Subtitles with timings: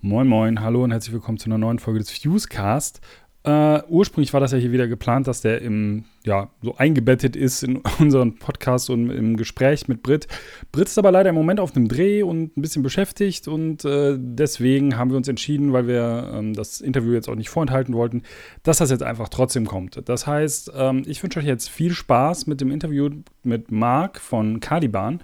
[0.00, 3.00] Moin Moin, hallo und herzlich willkommen zu einer neuen Folge des Fusecast.
[3.42, 7.64] Äh, ursprünglich war das ja hier wieder geplant, dass der im, ja, so eingebettet ist
[7.64, 10.28] in unseren Podcast und im Gespräch mit Brit.
[10.70, 14.16] Brit ist aber leider im Moment auf einem Dreh und ein bisschen beschäftigt und äh,
[14.16, 18.22] deswegen haben wir uns entschieden, weil wir ähm, das Interview jetzt auch nicht vorenthalten wollten,
[18.62, 20.00] dass das jetzt einfach trotzdem kommt.
[20.08, 23.10] Das heißt, ähm, ich wünsche euch jetzt viel Spaß mit dem Interview
[23.42, 25.22] mit Marc von Caliban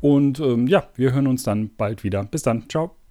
[0.00, 2.24] und ähm, ja, wir hören uns dann bald wieder.
[2.24, 3.05] Bis dann, ciao.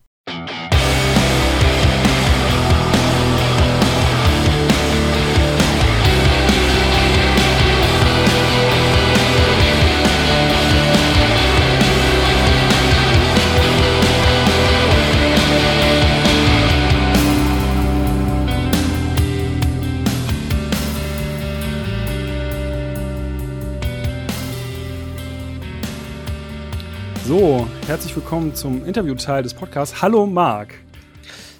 [27.27, 29.99] So, herzlich willkommen zum Interviewteil des Podcasts.
[29.99, 30.75] Hallo Marc.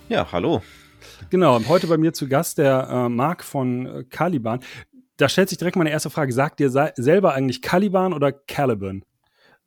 [0.10, 0.62] Ja, hallo.
[1.32, 4.60] Genau, heute bei mir zu Gast der äh, Marc von äh, Caliban.
[5.18, 6.34] Da stellt sich direkt meine erste Frage.
[6.34, 9.04] Sagt ihr selber eigentlich Caliban oder Caliban?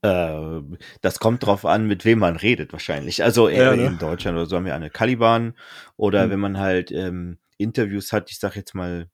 [0.03, 0.61] Äh,
[1.01, 3.25] das kommt drauf an, mit wem man redet wahrscheinlich.
[3.25, 3.87] Also ja, ne?
[3.87, 5.55] in Deutschland oder so haben wir eine Caliban.
[5.97, 6.31] Oder hm.
[6.31, 9.09] wenn man halt ähm, Interviews hat, ich sag jetzt mal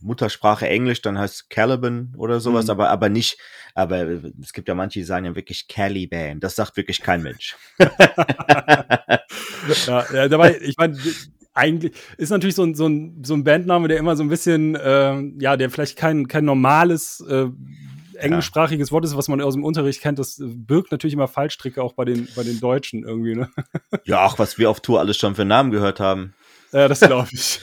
[0.00, 2.72] Muttersprache Englisch, dann heißt Caliban oder sowas, mhm.
[2.72, 3.38] aber, aber nicht,
[3.74, 4.06] aber
[4.42, 6.40] es gibt ja manche, die sagen ja wirklich Caliban.
[6.40, 7.56] Das sagt wirklich kein Mensch.
[7.78, 7.88] ja,
[10.12, 10.98] ja, dabei, ich meine,
[11.56, 14.74] eigentlich ist natürlich so ein, so ein, so ein Bandname, der immer so ein bisschen,
[14.74, 17.46] äh, ja, der vielleicht kein, kein normales äh,
[18.18, 18.92] englischsprachiges ja.
[18.92, 22.04] Wort ist, was man aus dem Unterricht kennt, das birgt natürlich immer Fallstricke auch bei
[22.04, 23.50] den, bei den Deutschen irgendwie, ne?
[24.04, 26.34] Ja, auch was wir auf Tour alles schon für Namen gehört haben.
[26.72, 27.60] Ja, das glaube ich.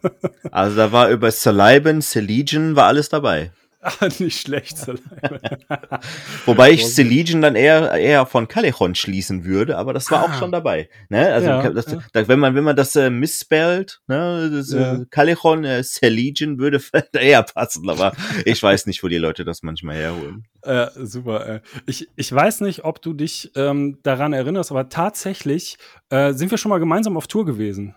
[0.50, 3.50] also da war über Saliban, Selegion, war alles dabei.
[3.84, 4.76] Ah, nicht schlecht,
[6.46, 10.26] Wobei ich Selegion dann eher, eher von Callejon schließen würde, aber das war ah.
[10.26, 10.88] auch schon dabei.
[11.08, 11.32] Ne?
[11.32, 12.28] Also ja, das, ja.
[12.28, 15.00] Wenn man wenn man das äh, misspellt, ne, das, äh, ja.
[15.10, 16.80] Callejon, äh, Selegion würde
[17.12, 18.12] eher passen, aber
[18.44, 20.44] ich weiß nicht, wo die Leute das manchmal herholen.
[20.62, 21.44] Äh, super.
[21.48, 21.60] Äh.
[21.86, 25.76] Ich, ich weiß nicht, ob du dich ähm, daran erinnerst, aber tatsächlich
[26.08, 27.96] äh, sind wir schon mal gemeinsam auf Tour gewesen.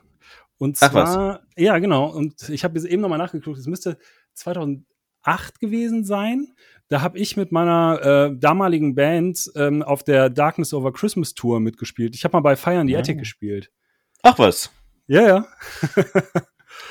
[0.58, 2.08] Und zwar, ja, genau.
[2.08, 3.98] Und ich habe jetzt eben nochmal nachgeguckt, es müsste
[4.34, 6.48] 2008 gewesen sein.
[6.88, 11.60] Da habe ich mit meiner äh, damaligen Band ähm, auf der Darkness Over Christmas Tour
[11.60, 12.16] mitgespielt.
[12.16, 12.96] Ich habe mal bei Fire in the.
[12.96, 13.72] Attic gespielt.
[14.22, 14.72] Ach was.
[15.08, 15.48] Ja, ja.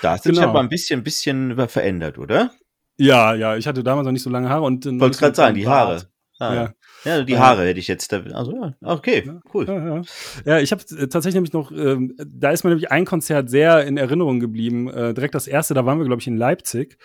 [0.03, 0.43] da hast du genau.
[0.43, 2.51] dich aber ein bisschen, bisschen verändert, oder?
[2.97, 3.57] Ja, ja.
[3.57, 4.85] Ich hatte damals noch nicht so lange Haare und.
[5.01, 6.09] Wollte gerade sagen, die Haare.
[6.39, 6.75] Ah, ja.
[7.05, 8.13] Ja, die Haare hätte ich jetzt.
[8.13, 9.67] Da, also ja, okay, cool.
[9.67, 10.03] Ja, ja.
[10.45, 13.85] ja ich habe äh, tatsächlich nämlich noch, ähm, da ist mir nämlich ein Konzert sehr
[13.87, 14.89] in Erinnerung geblieben.
[14.89, 16.97] Äh, direkt das erste, da waren wir, glaube ich, in Leipzig.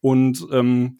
[0.00, 0.98] Und ähm,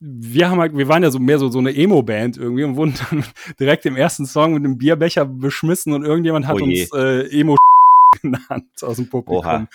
[0.00, 2.94] wir haben halt, wir waren ja so mehr so, so eine Emo-Band irgendwie und wurden
[3.10, 3.24] dann
[3.60, 7.56] direkt im ersten Song mit einem Bierbecher beschmissen und irgendjemand hat oh uns äh, Emo
[8.22, 9.44] genannt aus dem Publikum.
[9.44, 9.68] Oha.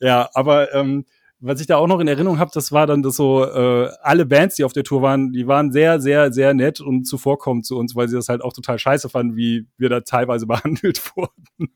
[0.00, 1.04] Ja, aber ähm,
[1.44, 4.24] was ich da auch noch in Erinnerung habe, das war dann das so, äh, alle
[4.24, 7.76] Bands, die auf der Tour waren, die waren sehr, sehr, sehr nett und zuvorkommend zu
[7.76, 11.74] uns, weil sie das halt auch total scheiße fanden, wie wir da teilweise behandelt wurden.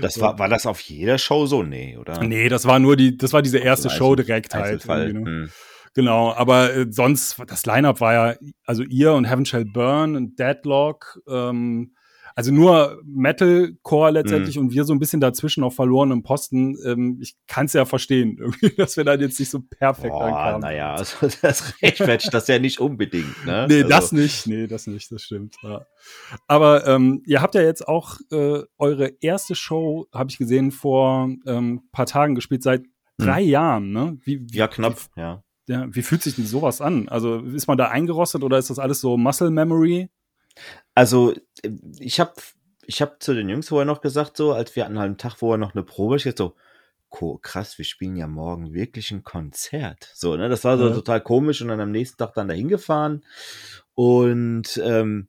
[0.00, 1.62] Das war, war das auf jeder Show so?
[1.62, 2.22] Nee, oder?
[2.24, 4.86] Nee, das war nur die, das war diese erste Show direkt halt.
[4.86, 5.08] Ne?
[5.10, 5.50] Hm.
[5.94, 10.38] Genau, aber äh, sonst, das Line-Up war ja, also ihr und Heaven Shall Burn und
[10.38, 11.94] Deadlock, ähm,
[12.40, 14.62] also nur Metalcore letztendlich mhm.
[14.62, 16.74] und wir so ein bisschen dazwischen auf verlorenem Posten.
[16.86, 20.24] Ähm, ich kann es ja verstehen, irgendwie, dass wir dann jetzt nicht so perfekt Boah,
[20.24, 20.60] ankamen.
[20.62, 23.44] Naja, also das rechtfertigt das ja nicht unbedingt.
[23.44, 23.66] Ne?
[23.68, 23.88] Nee, also.
[23.88, 24.46] das nicht.
[24.46, 25.56] Nee, das nicht, das stimmt.
[25.62, 25.84] Ja.
[26.46, 31.28] Aber ähm, ihr habt ja jetzt auch äh, eure erste Show, habe ich gesehen, vor
[31.46, 32.90] ähm, paar Tagen gespielt, seit hm.
[33.18, 33.50] drei mhm.
[33.50, 34.18] Jahren, ne?
[34.24, 35.42] Wie, wie, ja, knapp, ja.
[35.66, 37.06] Ja, wie fühlt sich denn sowas an?
[37.10, 40.08] Also ist man da eingerostet oder ist das alles so Muscle Memory?
[40.94, 41.34] Also,
[41.98, 42.34] ich habe
[42.84, 45.58] ich hab zu den Jungs vorher noch gesagt, so, als wir an einem Tag vorher
[45.58, 46.56] noch eine Probe, ich so,
[47.42, 50.10] krass, wir spielen ja morgen wirklich ein Konzert.
[50.14, 50.94] So, ne, das war so ja.
[50.94, 53.24] total komisch und dann am nächsten Tag dann dahin gefahren
[53.94, 55.28] und ähm,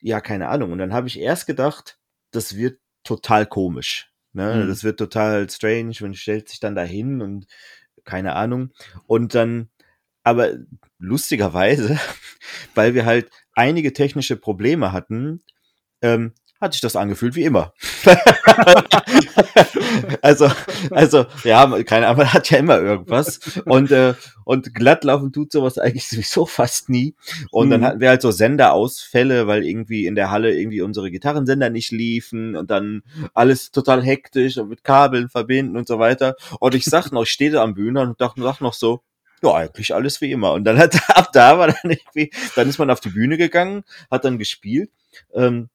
[0.00, 0.72] ja, keine Ahnung.
[0.72, 1.98] Und dann habe ich erst gedacht,
[2.30, 4.12] das wird total komisch.
[4.32, 4.62] Ne?
[4.64, 4.68] Mhm.
[4.68, 7.46] Das wird total strange und stellt sich dann dahin und
[8.04, 8.70] keine Ahnung.
[9.06, 9.68] Und dann,
[10.22, 10.52] aber
[10.98, 11.98] lustigerweise,
[12.74, 15.42] weil wir halt einige technische Probleme hatten,
[16.00, 17.72] ähm, hat sich das angefühlt wie immer.
[20.22, 20.50] also,
[20.90, 23.38] also, ja, keine Ahnung, man hat ja immer irgendwas.
[23.64, 24.14] Und, äh,
[24.44, 27.14] und glattlaufen tut sowas eigentlich sowieso fast nie.
[27.52, 27.70] Und mhm.
[27.70, 31.92] dann hatten wir halt so Senderausfälle, weil irgendwie in der Halle irgendwie unsere Gitarrensender nicht
[31.92, 33.02] liefen und dann
[33.34, 36.34] alles total hektisch und mit Kabeln verbinden und so weiter.
[36.58, 39.02] Und ich sag noch, ich stehe da am Bühne und dachte, sag noch so,
[39.42, 40.52] ja, eigentlich alles wie immer.
[40.52, 43.84] Und dann hat ab da war dann irgendwie, dann ist man auf die Bühne gegangen,
[44.10, 44.90] hat dann gespielt.
[45.34, 45.68] Ähm,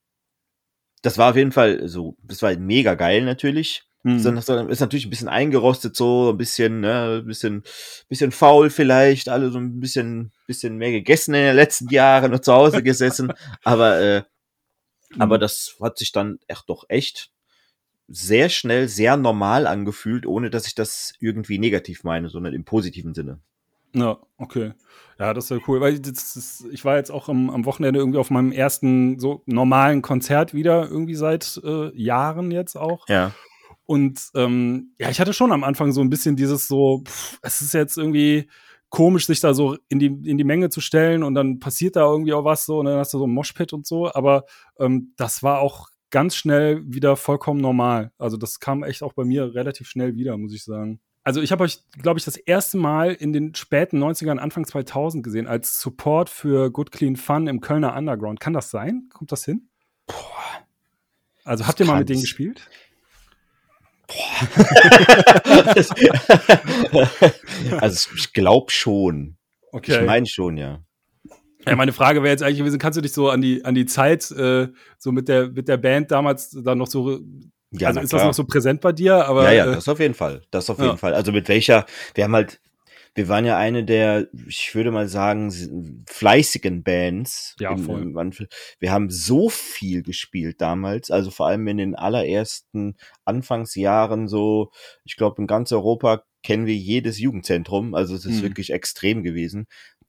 [1.02, 3.84] das war auf jeden Fall so, das war mega geil natürlich.
[4.20, 7.64] Sondern ist natürlich ein bisschen eingerostet, so ein bisschen, ne, ein bisschen,
[8.10, 12.44] bisschen faul vielleicht, alle so ein bisschen, bisschen mehr gegessen in den letzten Jahren und
[12.44, 13.32] zu Hause gesessen.
[13.64, 14.24] aber, äh,
[15.20, 15.42] aber Mhm.
[15.42, 17.32] das hat sich dann echt doch echt
[18.10, 23.14] sehr schnell, sehr normal angefühlt, ohne dass ich das irgendwie negativ meine, sondern im positiven
[23.14, 23.40] Sinne.
[23.94, 24.74] Ja, okay.
[25.20, 28.18] Ja, das ist ja cool, weil ist, ich war jetzt auch am, am Wochenende irgendwie
[28.18, 33.08] auf meinem ersten so normalen Konzert wieder, irgendwie seit äh, Jahren jetzt auch.
[33.08, 33.32] Ja.
[33.86, 37.62] Und ähm, ja, ich hatte schon am Anfang so ein bisschen dieses so, pff, es
[37.62, 38.50] ist jetzt irgendwie
[38.90, 42.02] komisch, sich da so in die, in die Menge zu stellen und dann passiert da
[42.02, 44.46] irgendwie auch was so und dann hast du so ein Moshpit und so, aber
[44.80, 48.12] ähm, das war auch ganz schnell wieder vollkommen normal.
[48.20, 51.02] Also das kam echt auch bei mir relativ schnell wieder, muss ich sagen.
[51.24, 55.24] Also ich habe euch, glaube ich, das erste Mal in den späten 90ern, Anfang 2000
[55.24, 58.42] gesehen, als Support für Good Clean Fun im Kölner Underground.
[58.42, 59.08] Kann das sein?
[59.14, 59.70] Kommt das hin?
[60.06, 60.18] Boah.
[61.46, 62.68] Also habt ihr mal mit denen gespielt?
[67.80, 69.38] also ich glaube schon.
[69.72, 70.00] Okay.
[70.00, 70.84] Ich meine schon, ja.
[71.66, 73.86] Ja, meine Frage wäre jetzt eigentlich gewesen, kannst du dich so an die, an die
[73.86, 74.68] Zeit, äh,
[74.98, 77.22] so mit der, mit der Band damals dann noch so,
[77.80, 78.20] Ja, also ist klar.
[78.22, 79.26] das noch so präsent bei dir?
[79.26, 80.42] Aber, ja, ja, äh, das auf jeden Fall.
[80.52, 80.86] Das auf ja.
[80.86, 81.14] jeden Fall.
[81.14, 81.86] Also mit welcher,
[82.16, 82.62] wir haben halt,
[83.16, 85.52] wir waren ja eine der, ich würde mal sagen,
[86.10, 87.56] fleißigen Bands.
[87.60, 88.02] Ja, voll.
[88.02, 88.48] im Anf-
[88.80, 94.72] wir haben so viel gespielt damals, also vor allem in den allerersten Anfangsjahren so,
[95.04, 98.44] ich glaube in ganz Europa kennen wir jedes Jugendzentrum, also es ist Mhm.
[98.44, 99.66] wirklich extrem gewesen.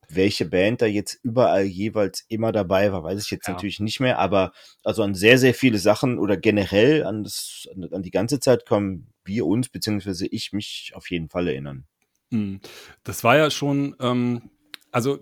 [0.08, 3.54] Welche Band da jetzt überall jeweils immer dabei war, weiß ich jetzt Ja.
[3.54, 4.52] natürlich nicht mehr, aber
[4.82, 9.12] also an sehr, sehr viele Sachen oder generell an, das, an, die ganze Zeit kommen
[9.24, 11.86] wir uns, beziehungsweise ich mich auf jeden Fall erinnern.
[12.30, 12.58] mh.
[13.04, 14.50] das war ja schon, ähm,
[14.90, 15.18] also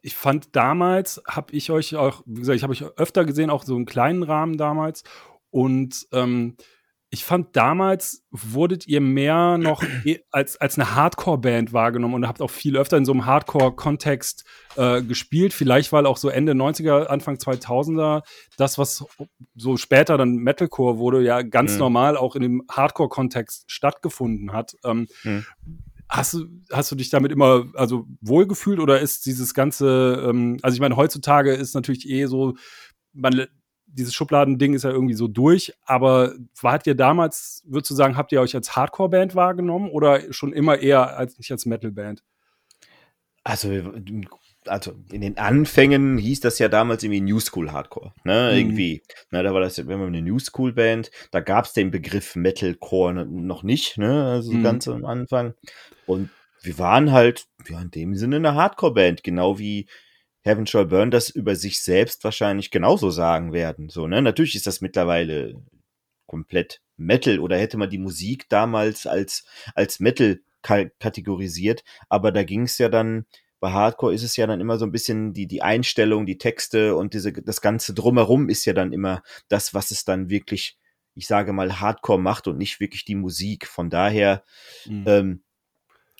[0.00, 3.64] ich fand damals, habe ich euch auch, wie gesagt, ich habe euch öfter gesehen, auch
[3.64, 5.02] so im kleinen Rahmen damals.
[5.50, 6.56] Und ähm,
[7.10, 12.42] ich fand damals wurdet ihr mehr noch eh als, als eine Hardcore-Band wahrgenommen und habt
[12.42, 14.44] auch viel öfter in so einem Hardcore-Kontext
[14.76, 15.54] äh, gespielt.
[15.54, 18.22] Vielleicht, weil auch so Ende 90er, Anfang 2000er
[18.58, 19.06] das, was
[19.54, 21.78] so später dann Metalcore wurde, ja ganz Mhm.
[21.78, 24.74] normal auch in dem Hardcore-Kontext stattgefunden hat.
[24.84, 25.44] Ähm, Mhm.
[26.10, 30.74] Hast du, hast du dich damit immer also wohlgefühlt oder ist dieses ganze, ähm, also
[30.74, 32.54] ich meine, heutzutage ist natürlich eh so,
[33.12, 33.46] man,
[33.90, 38.32] dieses Schubladending ist ja irgendwie so durch, aber wart ihr damals, würdest du sagen, habt
[38.32, 42.22] ihr euch als Hardcore-Band wahrgenommen oder schon immer eher als nicht als Metal-Band?
[43.44, 43.92] Also,
[44.66, 48.50] also in den Anfängen hieß das ja damals irgendwie New School Hardcore, ne?
[48.52, 48.58] Mhm.
[48.58, 49.02] Irgendwie.
[49.30, 51.90] Na, da war das ja, wenn man eine New School Band, da gab es den
[51.90, 54.26] Begriff Metalcore noch nicht, ne?
[54.26, 54.62] Also Mhm.
[54.62, 55.54] ganz am Anfang.
[56.06, 56.28] Und
[56.62, 59.88] wir waren halt, ja, in dem Sinne eine Hardcore-Band, genau wie
[60.48, 63.90] Heaven Shall Burn das über sich selbst wahrscheinlich genauso sagen werden.
[63.90, 64.22] So, ne?
[64.22, 65.54] Natürlich ist das mittlerweile
[66.26, 72.42] komplett Metal oder hätte man die Musik damals als, als Metal ka kategorisiert, aber da
[72.42, 73.26] ging es ja dann,
[73.60, 76.96] bei Hardcore ist es ja dann immer so ein bisschen die, die Einstellung, die Texte
[76.96, 80.76] und diese, das Ganze drumherum ist ja dann immer das, was es dann wirklich,
[81.14, 83.66] ich sage mal, Hardcore macht und nicht wirklich die Musik.
[83.66, 84.44] Von daher
[84.86, 85.04] Mhm.
[85.06, 85.42] ähm,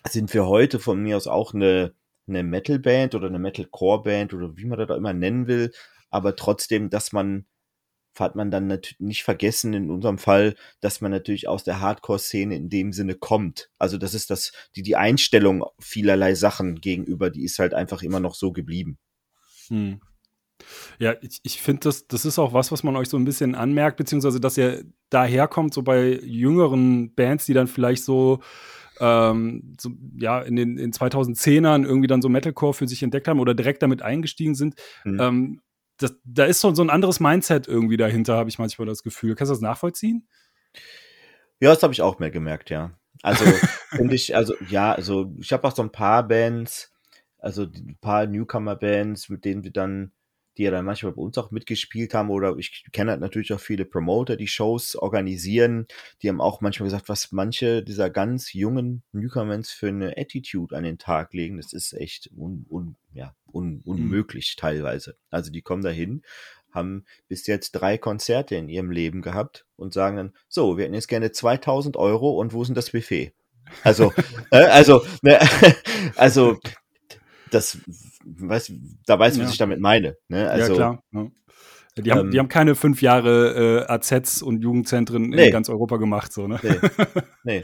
[0.09, 1.95] sind wir heute von mir aus auch eine,
[2.29, 5.73] eine Metal-Band oder eine Metal-Core-Band oder wie man das auch immer nennen will,
[6.11, 7.47] aber trotzdem, dass man
[8.21, 12.57] hat man dann natürlich nicht vergessen in unserem Fall, dass man natürlich aus der Hardcore-Szene
[12.57, 13.71] in dem Sinne kommt.
[13.79, 18.19] Also das ist das, die, die Einstellung vielerlei Sachen gegenüber, die ist halt einfach immer
[18.19, 18.99] noch so geblieben.
[19.69, 20.01] Hm.
[20.99, 23.55] Ja, ich, ich finde, das, das ist auch was, was man euch so ein bisschen
[23.55, 28.41] anmerkt, beziehungsweise dass ihr daherkommt, so bei jüngeren Bands, die dann vielleicht so,
[29.01, 33.41] ähm, so ja, in den in 2010ern irgendwie dann so Metalcore für sich entdeckt haben
[33.41, 34.75] oder direkt damit eingestiegen sind.
[35.03, 35.21] Hm.
[35.21, 35.61] Ähm,
[35.99, 39.35] das, da ist so, so ein anderes Mindset irgendwie dahinter, habe ich manchmal das Gefühl.
[39.35, 40.29] Kannst du das nachvollziehen?
[41.61, 42.93] Ja, das habe ich auch mehr gemerkt, ja.
[43.23, 43.45] Also
[43.91, 46.93] finde ich, also ja, also ich habe auch so ein paar Bands,
[47.39, 50.13] also ein paar Newcomer-Bands, mit denen wir dann,
[50.59, 53.61] die ja dann manchmal bei uns auch mitgespielt haben, oder ich kenne halt natürlich auch
[53.61, 55.87] viele Promoter, die Shows organisieren,
[56.21, 60.85] die haben auch manchmal gesagt, was manche dieser ganz jungen Newcomers für eine Attitude an
[60.85, 65.17] den Tag legen, das ist echt un, un, ja, un, unmöglich teilweise.
[65.31, 66.23] Also die kommen dahin,
[66.73, 70.95] haben bis jetzt drei Konzerte in ihrem Leben gehabt und sagen dann, so, wir hätten
[70.95, 73.33] jetzt gerne 2000 Euro und wo ist denn das Buffet?
[73.85, 74.13] Also,
[74.51, 75.39] äh, also, ne,
[76.17, 76.59] also,
[77.51, 77.79] das,
[78.37, 78.73] weiß,
[79.07, 79.51] da weiß, was Ja.
[79.51, 80.17] ich damit meine.
[80.29, 80.49] Ne?
[80.51, 81.03] Also, ja, klar.
[81.13, 81.27] Ja.
[82.03, 85.47] Die, haben, ähm, die haben keine fünf Jahre äh, AZs und Jugendzentren Nee.
[85.47, 86.61] in ganz Europa gemacht, so, ne?
[86.63, 86.77] Nee,
[87.45, 87.63] nee.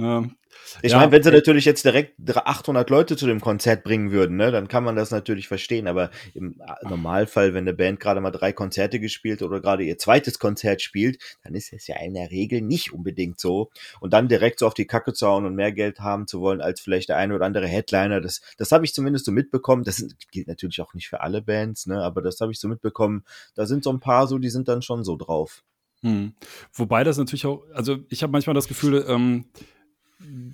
[0.00, 0.36] Ähm,
[0.82, 4.36] ich ja, meine, wenn sie natürlich jetzt direkt 800 Leute zu dem Konzert bringen würden,
[4.36, 5.86] ne, dann kann man das natürlich verstehen.
[5.86, 10.38] Aber im Normalfall, wenn eine Band gerade mal drei Konzerte gespielt oder gerade ihr zweites
[10.38, 13.70] Konzert spielt, dann ist es ja in der Regel nicht unbedingt so.
[14.00, 16.60] Und dann direkt so auf die Kacke zu hauen und mehr Geld haben zu wollen
[16.60, 19.84] als vielleicht der eine oder andere Headliner, das, das habe ich zumindest so mitbekommen.
[19.84, 23.24] Das gilt natürlich auch nicht für alle Bands, ne, aber das habe ich so mitbekommen.
[23.54, 25.62] Da sind so ein paar so, die sind dann schon so drauf.
[26.02, 26.32] Hm.
[26.72, 29.44] Wobei das natürlich auch, also ich habe manchmal das Gefühl, ähm,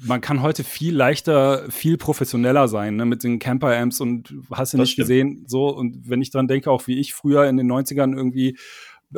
[0.05, 4.79] man kann heute viel leichter, viel professioneller sein, ne, mit den Camper-Amps und hast du
[4.79, 5.09] nicht stimmt.
[5.09, 5.69] gesehen, so.
[5.69, 8.57] Und wenn ich dran denke, auch wie ich früher in den 90ern irgendwie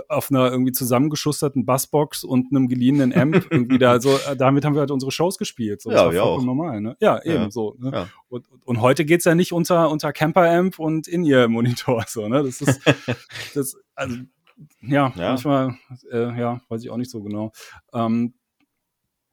[0.09, 4.75] auf einer irgendwie zusammengeschusterten Bassbox und einem geliehenen Amp irgendwie da so, äh, damit haben
[4.75, 5.81] wir halt unsere Shows gespielt.
[5.81, 6.97] So, das ja, war vollkommen normal, ne?
[7.01, 7.51] Ja, eben ja.
[7.51, 7.75] so.
[7.79, 7.91] Ne?
[7.93, 8.09] Ja.
[8.29, 12.43] Und, und heute geht's ja nicht unter, unter Camper-Amp und In-Ear-Monitor, so, ne?
[12.43, 12.81] Das ist,
[13.55, 14.17] das, also,
[14.83, 15.29] ja, ja.
[15.31, 15.77] manchmal,
[16.11, 17.53] äh, ja, weiß ich auch nicht so genau.
[17.95, 18.35] Ähm,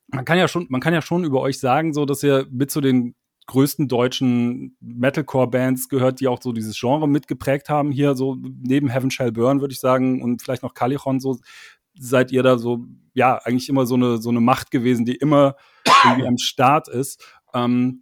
[0.08, 2.72] man kann ja schon, man kann ja schon über euch sagen, so dass ihr mit
[2.72, 3.16] zu den
[3.48, 7.92] größten deutschen Metalcore-Bands gehört, die auch so dieses Genre mitgeprägt haben.
[7.92, 11.38] Hier so neben Heaven Shall Burn, würde ich sagen, und vielleicht noch Calichon, so
[11.98, 15.56] seid ihr da so, ja, eigentlich immer so eine, so eine Macht gewesen, die immer
[16.04, 17.24] irgendwie am Start ist.
[17.54, 18.02] Ähm,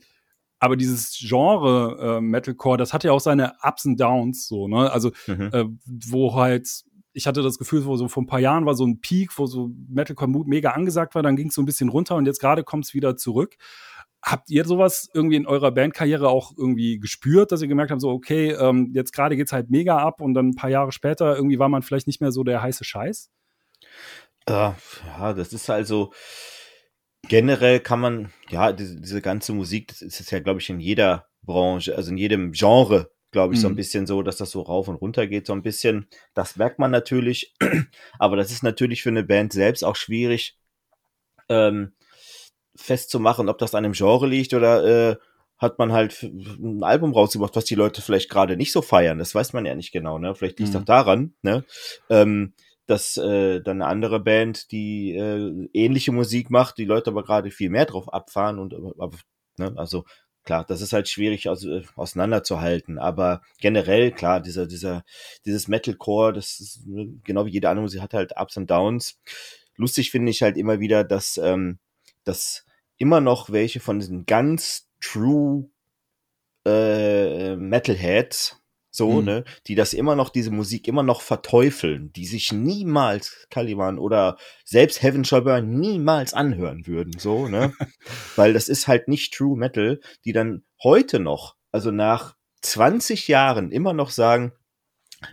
[0.59, 4.89] aber dieses Genre äh, Metalcore, das hat ja auch seine Ups und Downs, so, ne?
[4.91, 5.49] Also, mhm.
[5.51, 8.99] äh, wo halt ich hatte das Gefühl, so vor ein paar Jahren war so ein
[8.99, 12.25] Peak, wo so Metalcore mega angesagt war, dann ging es so ein bisschen runter und
[12.25, 13.55] jetzt gerade kommt es wieder zurück.
[14.21, 18.09] Habt ihr sowas irgendwie in eurer Bandkarriere auch irgendwie gespürt, dass ihr gemerkt habt, so,
[18.09, 21.59] okay, ähm, jetzt gerade geht's halt mega ab und dann ein paar Jahre später irgendwie
[21.59, 23.29] war man vielleicht nicht mehr so der heiße Scheiß?
[24.47, 24.71] Äh,
[25.05, 26.11] ja, das ist also
[27.27, 31.27] generell kann man, ja, diese, diese ganze Musik, das ist ja, glaube ich, in jeder
[31.41, 33.61] Branche, also in jedem Genre glaube ich, mhm.
[33.61, 33.77] so ein mhm.
[33.77, 36.07] bisschen so, dass das so rauf und runter geht, so ein bisschen.
[36.33, 37.53] Das merkt man natürlich.
[38.19, 40.57] Aber das ist natürlich für eine Band selbst auch schwierig
[41.49, 41.93] ähm,
[42.75, 45.15] festzumachen, ob das an einem Genre liegt oder äh,
[45.57, 49.19] hat man halt ein Album rausgebracht, was die Leute vielleicht gerade nicht so feiern.
[49.19, 50.35] Das weiß man ja nicht genau, ne?
[50.35, 50.81] Vielleicht liegt es mhm.
[50.81, 51.63] auch daran, ne?
[52.09, 52.53] Ähm,
[52.85, 57.49] dass äh, dann eine andere Band, die äh, ähnliche Musik macht, die Leute aber gerade
[57.49, 59.17] viel mehr drauf abfahren und aber,
[59.57, 60.03] ne, also
[60.43, 65.03] klar, das ist halt schwierig aus, äh, auseinanderzuhalten, aber generell, klar, dieser, dieser,
[65.45, 69.19] dieses Metalcore, das ist ne, genau wie jede andere Musik hat halt Ups und Downs.
[69.75, 71.79] Lustig finde ich halt immer wieder, dass, ähm,
[72.23, 72.65] dass
[72.97, 75.69] immer noch welche von diesen ganz true
[76.65, 78.62] äh, Metalheads,
[78.95, 79.25] so, mhm.
[79.25, 84.37] ne, die das immer noch, diese Musik immer noch verteufeln, die sich niemals Caliban oder
[84.65, 87.73] selbst Heaven Shall Burn niemals anhören würden, so, ne,
[88.35, 93.71] weil das ist halt nicht True Metal, die dann heute noch, also nach 20 Jahren
[93.71, 94.53] immer noch sagen,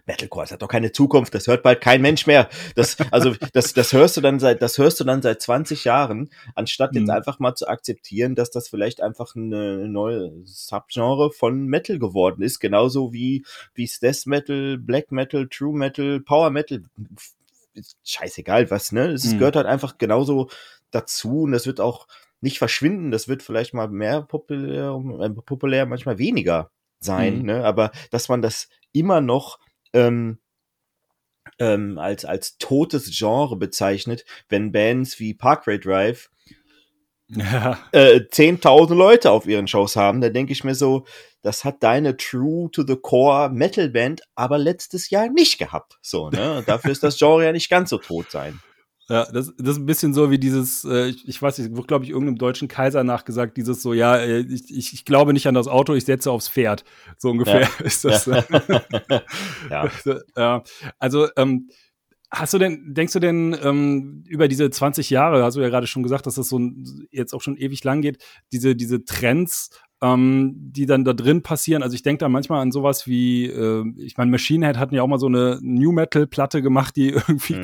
[0.07, 2.49] Metalcore, das hat doch keine Zukunft, das hört bald kein Mensch mehr.
[2.75, 6.31] Das, also, das, das hörst du dann seit, das hörst du dann seit 20 Jahren,
[6.55, 7.11] anstatt jetzt mhm.
[7.11, 12.61] einfach mal zu akzeptieren, dass das vielleicht einfach eine neue Subgenre von Metal geworden ist.
[12.61, 13.45] Genauso wie,
[13.75, 16.83] wie Death Metal, Black Metal, True Metal, Power Metal.
[18.05, 19.09] Scheißegal was, ne?
[19.11, 19.39] Es mhm.
[19.39, 20.51] gehört halt einfach genauso
[20.91, 22.07] dazu und das wird auch
[22.41, 23.11] nicht verschwinden.
[23.11, 27.47] Das wird vielleicht mal mehr populär, äh, populär manchmal weniger sein, mhm.
[27.47, 27.65] ne?
[27.65, 29.59] Aber dass man das immer noch
[29.93, 30.39] ähm,
[31.59, 36.31] ähm, als, als totes Genre bezeichnet, wenn Bands wie Parkway Drive
[37.29, 37.79] ja.
[37.93, 41.05] äh, 10.000 Leute auf ihren Shows haben, da denke ich mir so,
[41.43, 45.99] das hat deine True to the Core Metal Band aber letztes Jahr nicht gehabt.
[46.03, 46.63] So, ne?
[46.67, 48.61] Dafür ist das Genre ja nicht ganz so tot sein.
[49.11, 51.89] Ja, das, das ist ein bisschen so wie dieses, äh, ich, ich weiß nicht, wird,
[51.89, 55.49] glaube ich, irgendeinem deutschen Kaiser nachgesagt, dieses so, ja, äh, ich, ich, ich glaube nicht
[55.49, 56.85] an das Auto, ich setze aufs Pferd.
[57.19, 57.69] So ungefähr ja.
[57.85, 58.27] ist das.
[58.27, 58.45] ja.
[60.37, 60.63] ja.
[60.99, 61.69] Also, ähm,
[62.33, 65.89] Hast du denn, denkst du denn ähm, über diese 20 Jahre, hast du ja gerade
[65.89, 66.61] schon gesagt, dass das so
[67.11, 69.71] jetzt auch schon ewig lang geht, diese, diese Trends
[70.03, 71.83] ähm, die dann da drin passieren.
[71.83, 75.03] Also ich denke da manchmal an sowas wie, äh, ich meine, Machine Head hatten ja
[75.03, 77.61] auch mal so eine New Metal Platte gemacht, die irgendwie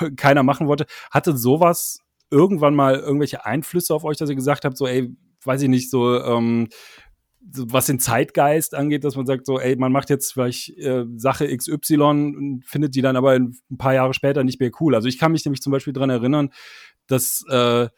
[0.00, 0.16] mhm.
[0.16, 0.86] keiner machen wollte.
[1.10, 1.98] Hatte sowas
[2.30, 5.90] irgendwann mal irgendwelche Einflüsse auf euch, dass ihr gesagt habt, so, ey, weiß ich nicht,
[5.90, 6.68] so, ähm,
[7.44, 11.54] was den Zeitgeist angeht, dass man sagt, so, ey, man macht jetzt vielleicht äh, Sache
[11.54, 14.94] XY und findet die dann aber ein paar Jahre später nicht mehr cool.
[14.94, 16.50] Also ich kann mich nämlich zum Beispiel dran erinnern,
[17.08, 17.88] dass äh,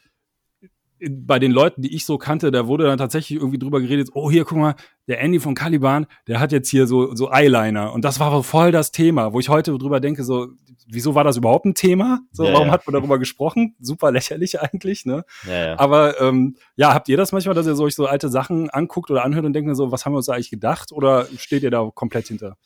[1.08, 4.30] bei den Leuten, die ich so kannte, da wurde dann tatsächlich irgendwie drüber geredet, oh
[4.30, 4.74] hier, guck mal,
[5.06, 7.92] der Andy von Caliban, der hat jetzt hier so, so Eyeliner.
[7.92, 10.48] Und das war voll das Thema, wo ich heute drüber denke, so,
[10.86, 12.20] wieso war das überhaupt ein Thema?
[12.32, 12.72] So, ja, warum ja.
[12.72, 13.74] hat man darüber gesprochen?
[13.80, 15.24] Super lächerlich eigentlich, ne?
[15.46, 15.78] Ja.
[15.78, 19.24] Aber ähm, ja, habt ihr das manchmal, dass ihr euch so alte Sachen anguckt oder
[19.24, 20.92] anhört und denkt so, was haben wir uns eigentlich gedacht?
[20.92, 22.56] Oder steht ihr da komplett hinter?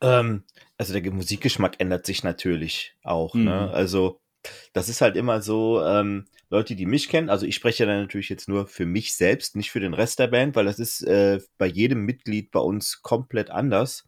[0.00, 0.44] Ähm,
[0.78, 3.40] also der Musikgeschmack ändert sich natürlich auch, ne?
[3.40, 3.46] mhm.
[3.46, 3.70] ne?
[3.70, 4.20] Also
[4.72, 8.28] das ist halt immer so, ähm, Leute, die mich kennen, also ich spreche dann natürlich
[8.28, 11.40] jetzt nur für mich selbst, nicht für den Rest der Band, weil das ist äh,
[11.58, 14.04] bei jedem Mitglied bei uns komplett anders.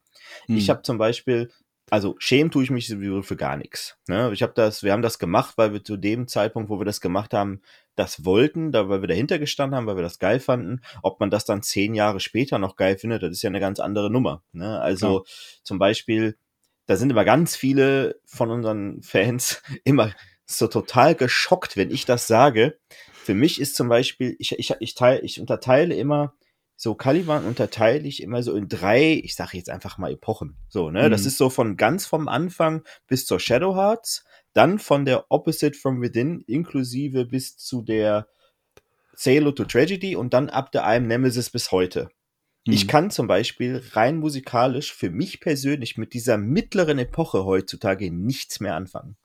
[0.46, 0.56] Hm.
[0.56, 1.50] Ich habe zum Beispiel,
[1.88, 3.96] also schämen tue ich mich sowieso für gar nichts.
[4.08, 4.30] Ne?
[4.32, 7.00] Ich habe das, wir haben das gemacht, weil wir zu dem Zeitpunkt, wo wir das
[7.00, 7.62] gemacht haben,
[7.94, 10.80] das wollten, da weil wir dahinter gestanden haben, weil wir das geil fanden.
[11.02, 13.78] Ob man das dann zehn Jahre später noch geil findet, das ist ja eine ganz
[13.78, 14.42] andere Nummer.
[14.52, 14.80] Ne?
[14.80, 15.60] Also Klar.
[15.62, 16.36] zum Beispiel,
[16.86, 20.12] da sind immer ganz viele von unseren Fans immer
[20.58, 22.78] so total geschockt, wenn ich das sage.
[23.24, 26.34] Für mich ist zum Beispiel, ich, ich, ich, teile, ich unterteile immer,
[26.76, 30.56] so Caliban unterteile ich immer so in drei, ich sage jetzt einfach mal Epochen.
[30.68, 31.06] So, ne?
[31.06, 31.10] Mhm.
[31.10, 35.78] Das ist so von ganz vom Anfang bis zur Shadow Hearts, dann von der Opposite
[35.78, 38.26] from Within inklusive bis zu der
[39.14, 42.08] Sailor to Tragedy und dann ab der einem Nemesis bis heute.
[42.66, 42.72] Mhm.
[42.72, 48.60] Ich kann zum Beispiel rein musikalisch für mich persönlich mit dieser mittleren Epoche heutzutage nichts
[48.60, 49.16] mehr anfangen.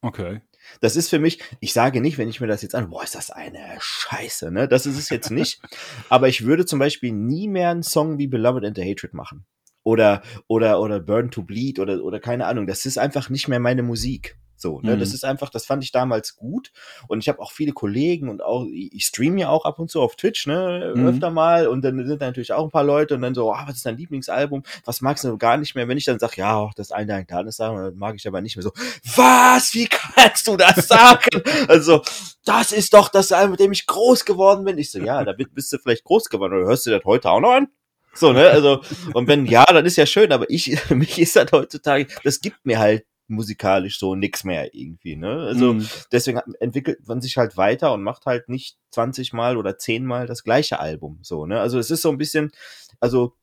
[0.00, 0.40] Okay.
[0.80, 3.14] Das ist für mich, ich sage nicht, wenn ich mir das jetzt an, boah, ist
[3.14, 4.68] das eine Scheiße, ne?
[4.68, 5.60] Das ist es jetzt nicht.
[6.08, 9.46] Aber ich würde zum Beispiel nie mehr einen Song wie Beloved and the Hatred machen.
[9.82, 12.66] Oder, oder, oder Burn to Bleed oder, oder keine Ahnung.
[12.66, 14.38] Das ist einfach nicht mehr meine Musik.
[14.64, 14.96] So, ne?
[14.96, 15.00] Mhm.
[15.00, 16.72] Das ist einfach, das fand ich damals gut.
[17.06, 20.00] Und ich habe auch viele Kollegen und auch, ich streame ja auch ab und zu
[20.00, 21.06] auf Twitch, ne, mhm.
[21.06, 21.66] öfter mal.
[21.66, 23.84] Und dann sind da natürlich auch ein paar Leute und dann so, ah, was ist
[23.84, 24.62] dein Lieblingsalbum?
[24.86, 25.86] Was magst du gar nicht mehr?
[25.86, 28.62] Wenn ich dann sage, ja, das eine dein Tanis sagen, mag ich aber nicht mehr
[28.62, 28.72] so,
[29.16, 29.74] was?
[29.74, 31.42] Wie kannst du das sagen?
[31.68, 32.00] also,
[32.46, 34.78] das ist doch das Album, mit dem ich groß geworden bin.
[34.78, 36.54] Ich so, ja, damit bist du vielleicht groß geworden.
[36.54, 37.68] Oder hörst du das heute auch noch an?
[38.14, 38.48] So, ne?
[38.48, 38.80] Also,
[39.12, 42.64] und wenn ja, dann ist ja schön, aber ich, mich ist das heutzutage, das gibt
[42.64, 45.46] mir halt musikalisch so nix mehr irgendwie, ne?
[45.48, 45.88] Also mhm.
[46.12, 50.26] deswegen entwickelt man sich halt weiter und macht halt nicht 20 Mal oder 10 Mal
[50.26, 51.60] das gleiche Album, so, ne?
[51.60, 52.52] Also es ist so ein bisschen,
[53.00, 53.34] also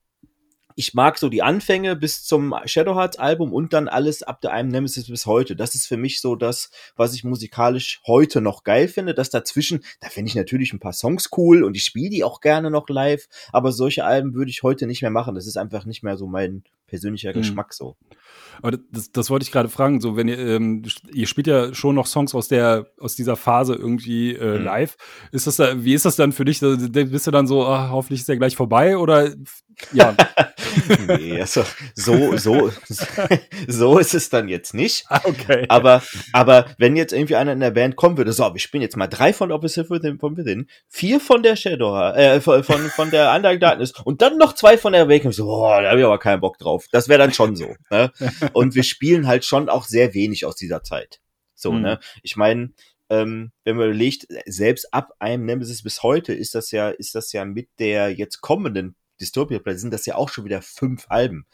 [0.75, 4.69] ich mag so die Anfänge bis zum Shadowhearts Album und dann alles ab der einem
[4.69, 5.55] Nemesis bis heute.
[5.55, 9.13] Das ist für mich so das, was ich musikalisch heute noch geil finde.
[9.13, 12.41] Das dazwischen, da finde ich natürlich ein paar Songs cool und ich spiele die auch
[12.41, 15.35] gerne noch live, aber solche Alben würde ich heute nicht mehr machen.
[15.35, 17.36] Das ist einfach nicht mehr so mein persönlicher mhm.
[17.36, 17.95] Geschmack so.
[18.62, 20.01] Aber das, das wollte ich gerade fragen.
[20.01, 20.83] So, wenn ihr, ähm,
[21.13, 24.65] ihr spielt ja schon noch Songs aus der, aus dieser Phase irgendwie äh, mhm.
[24.65, 24.98] live.
[25.31, 26.60] Ist das da, wie ist das dann für dich?
[26.60, 29.34] Bist du dann so, ach, hoffentlich ist er gleich vorbei oder
[29.93, 30.15] ja?
[31.08, 31.63] nee, also,
[31.95, 32.71] so, so,
[33.67, 35.06] so ist es dann jetzt nicht.
[35.10, 35.65] Ah, okay.
[35.69, 36.01] Aber,
[36.34, 39.08] aber wenn jetzt irgendwie einer in der Band kommen würde, so, wir spielen jetzt mal
[39.08, 43.60] drei von Opposite Within, von Within, vier von der Shadow, äh, von, von der Undying
[43.60, 46.41] Darkness und dann noch zwei von der Awakening, so, boah, da habe ich aber keinen
[46.41, 46.81] Bock drauf.
[46.91, 47.76] Das wäre dann schon so.
[47.89, 48.12] Ne?
[48.54, 51.22] Und wir spielen halt schon auch sehr wenig aus dieser Zeit.
[51.56, 51.82] So, mhm.
[51.82, 52.00] ne?
[52.24, 52.74] Ich meine,
[53.10, 57.34] ähm, wenn man überlegt, selbst ab einem Nemesis bis heute ist das ja, ist das
[57.34, 61.46] ja mit der jetzt kommenden Dystopia Play sind das ja auch schon wieder fünf Alben.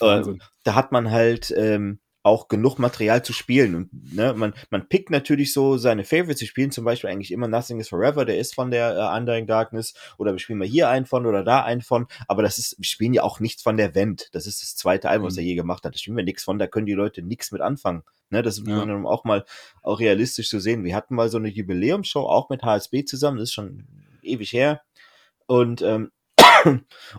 [0.00, 0.22] Äh,
[0.62, 3.76] da hat man halt ähm, auch genug Material zu spielen.
[3.76, 6.40] Und ne, man, man pickt natürlich so seine Favorites.
[6.40, 9.46] Wir spielen zum Beispiel eigentlich immer Nothing is Forever, der ist von der äh, Undying
[9.46, 9.94] Darkness.
[10.18, 12.08] Oder wir spielen mal hier einen von oder da einen von.
[12.26, 14.28] Aber das ist, wir spielen ja auch nichts von der Vent.
[14.32, 15.28] Das ist das zweite Album, mhm.
[15.28, 15.94] was er je gemacht hat.
[15.94, 18.02] Da spielen wir nichts von, da können die Leute nichts mit anfangen.
[18.30, 19.04] Ne, das ist ja.
[19.04, 19.44] auch mal
[19.84, 20.82] auch realistisch zu sehen.
[20.82, 23.86] Wir hatten mal so eine Jubiläumsshow auch mit HSB zusammen, das ist schon
[24.22, 24.82] ewig her.
[25.46, 26.10] Und ähm,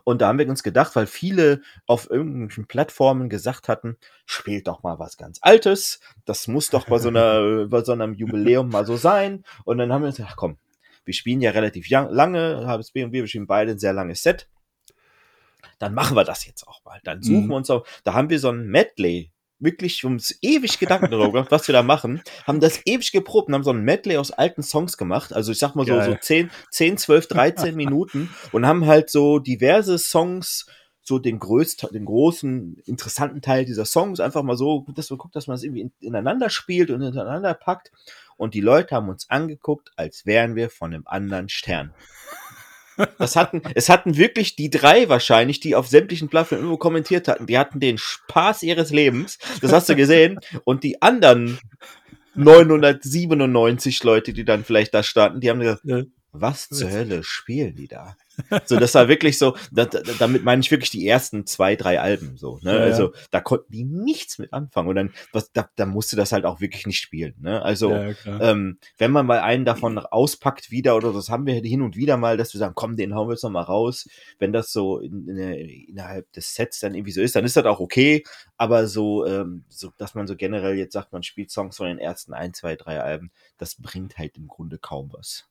[0.03, 4.83] und da haben wir uns gedacht, weil viele auf irgendwelchen Plattformen gesagt hatten, spielt doch
[4.83, 5.99] mal was ganz Altes.
[6.25, 9.43] Das muss doch bei so einer, bei so einem Jubiläum mal so sein.
[9.65, 10.57] Und dann haben wir uns gedacht, komm,
[11.05, 14.47] wir spielen ja relativ lange, HSB und wir, wir spielen beide ein sehr langes Set.
[15.79, 16.99] Dann machen wir das jetzt auch mal.
[17.03, 17.49] Dann suchen mhm.
[17.49, 21.51] wir uns auch, da haben wir so ein Medley wirklich uns ewig Gedanken darüber gemacht,
[21.51, 24.63] was wir da machen, haben das ewig geprobt und haben so ein Medley aus alten
[24.63, 28.29] Songs gemacht, also ich sag mal so, so 10, 10, 12, 13 Minuten.
[28.51, 30.67] Und haben halt so diverse Songs,
[31.01, 35.35] so den größten, den großen, interessanten Teil dieser Songs einfach mal so, dass man guckt,
[35.35, 37.91] dass man das irgendwie ineinander spielt und ineinander packt.
[38.35, 41.93] Und die Leute haben uns angeguckt, als wären wir von einem anderen Stern.
[43.17, 47.45] Das hatten, es hatten wirklich die drei wahrscheinlich, die auf sämtlichen Plattformen irgendwo kommentiert hatten.
[47.45, 49.37] Die hatten den Spaß ihres Lebens.
[49.61, 50.39] Das hast du gesehen.
[50.63, 51.59] Und die anderen
[52.35, 56.03] 997 Leute, die dann vielleicht da standen, die haben gesagt, ja.
[56.31, 58.15] was zur Hölle spielen die da?
[58.65, 62.37] So, das war wirklich so, da, damit meine ich wirklich die ersten zwei, drei Alben
[62.37, 62.75] so, ne?
[62.75, 66.31] Ja, also da konnten die nichts mit anfangen und dann, was, da, da musste das
[66.31, 67.61] halt auch wirklich nicht spielen, ne?
[67.61, 71.81] Also, ja, ähm, wenn man mal einen davon auspackt wieder oder das haben wir hin
[71.81, 74.07] und wieder mal, dass wir sagen, komm, den hauen wir jetzt noch mal raus.
[74.39, 75.39] Wenn das so in, in,
[75.89, 78.23] innerhalb des Sets dann irgendwie so ist, dann ist das auch okay,
[78.57, 81.99] aber so, ähm, so, dass man so generell jetzt sagt, man spielt Songs von den
[81.99, 85.47] ersten ein, zwei, drei Alben, das bringt halt im Grunde kaum was.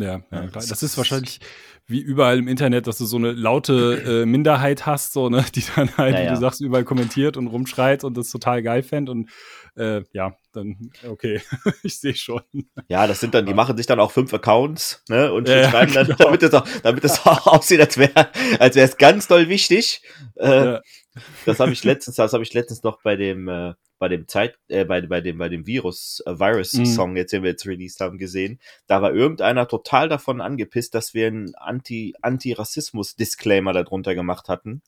[0.00, 0.64] Ja, ja, klar.
[0.68, 1.40] Das ist wahrscheinlich
[1.88, 5.64] wie überall im Internet, dass du so eine laute äh, Minderheit hast, so, ne, die
[5.74, 9.10] dann halt, ja, wie du sagst, überall kommentiert und rumschreit und das total geil fände.
[9.10, 9.30] Und
[9.74, 11.40] äh, ja, dann, okay,
[11.82, 12.42] ich sehe schon.
[12.88, 15.32] Ja, das sind dann, die machen sich dann auch fünf Accounts, ne?
[15.32, 16.18] Und schreiben dann, genau.
[16.18, 20.02] damit es auch, damit es auch aussieht, als wäre, als wäre es ganz doll wichtig.
[20.36, 20.78] Äh.
[21.46, 24.58] Das habe ich letztens, das habe ich letztens noch bei dem, äh, bei dem Zeit,
[24.68, 27.16] äh, bei, bei dem, bei dem Virus, äh, Virus-Song, mhm.
[27.16, 28.58] jetzt, den wir jetzt released haben, gesehen.
[28.86, 34.82] Da war irgendeiner total davon angepisst, dass wir einen Anti, Anti-Rassismus-Disclaimer darunter gemacht hatten.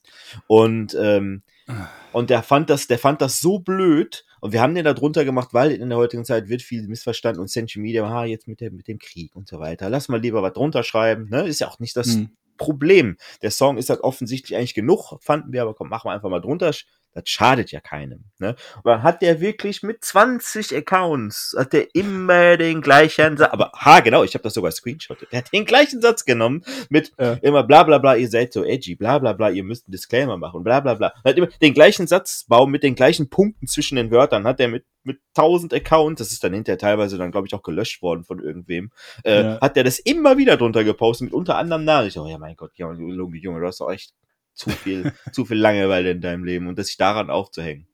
[0.47, 1.89] Und, ähm, ah.
[2.13, 4.25] und der fand das, der fand das so blöd.
[4.39, 7.41] Und wir haben den da drunter gemacht, weil in der heutigen Zeit wird viel missverstanden
[7.41, 9.89] und Century Media, ah, jetzt mit dem, mit dem Krieg und so weiter.
[9.89, 11.47] Lass mal lieber was drunter schreiben, ne?
[11.47, 12.31] Ist ja auch nicht das mhm.
[12.57, 13.17] Problem.
[13.41, 16.41] Der Song ist halt offensichtlich eigentlich genug, fanden wir, aber komm, machen wir einfach mal
[16.41, 16.71] drunter.
[17.13, 18.23] Das schadet ja keinem.
[18.39, 18.55] Ne?
[18.77, 23.71] Und dann hat der wirklich mit 20 Accounts, hat der immer den gleichen Satz, aber
[23.75, 25.31] ha, genau, ich habe das sogar screenshottet.
[25.31, 27.33] Der hat den gleichen Satz genommen mit ja.
[27.41, 30.37] immer bla bla bla, ihr seid so edgy, bla bla bla, ihr müsst einen Disclaimer
[30.37, 31.13] machen, bla bla bla.
[31.23, 34.85] Hat immer den gleichen Satzbau mit den gleichen Punkten zwischen den Wörtern, hat der mit
[35.03, 38.39] mit 1000 Accounts, das ist dann hinterher teilweise dann, glaube ich, auch gelöscht worden von
[38.39, 38.91] irgendwem,
[39.23, 39.61] äh, ja.
[39.61, 42.17] hat der das immer wieder drunter gepostet, mit unter anderem Nachricht.
[42.17, 44.13] Oh ja, mein Gott, Junge, Junge, du hast doch echt
[44.53, 47.87] zu viel, zu viel Langeweile in deinem Leben und das sich daran aufzuhängen.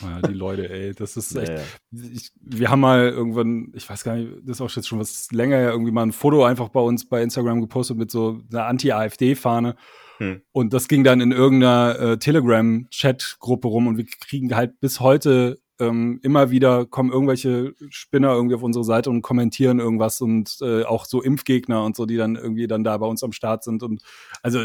[0.00, 1.48] Ja, die Leute, ey, das ist echt.
[1.48, 2.10] Ja, ja.
[2.12, 5.30] Ich, wir haben mal irgendwann, ich weiß gar nicht, das ist auch jetzt schon was
[5.30, 8.66] länger ja, irgendwie mal ein Foto einfach bei uns bei Instagram gepostet mit so einer
[8.66, 9.76] Anti-AfD-Fahne.
[10.18, 10.42] Hm.
[10.52, 15.60] Und das ging dann in irgendeiner äh, Telegram-Chat-Gruppe rum und wir kriegen halt bis heute
[15.80, 20.84] ähm, immer wieder kommen irgendwelche Spinner irgendwie auf unsere Seite und kommentieren irgendwas und äh,
[20.84, 23.82] auch so Impfgegner und so, die dann irgendwie dann da bei uns am Start sind
[23.82, 24.02] und
[24.42, 24.60] also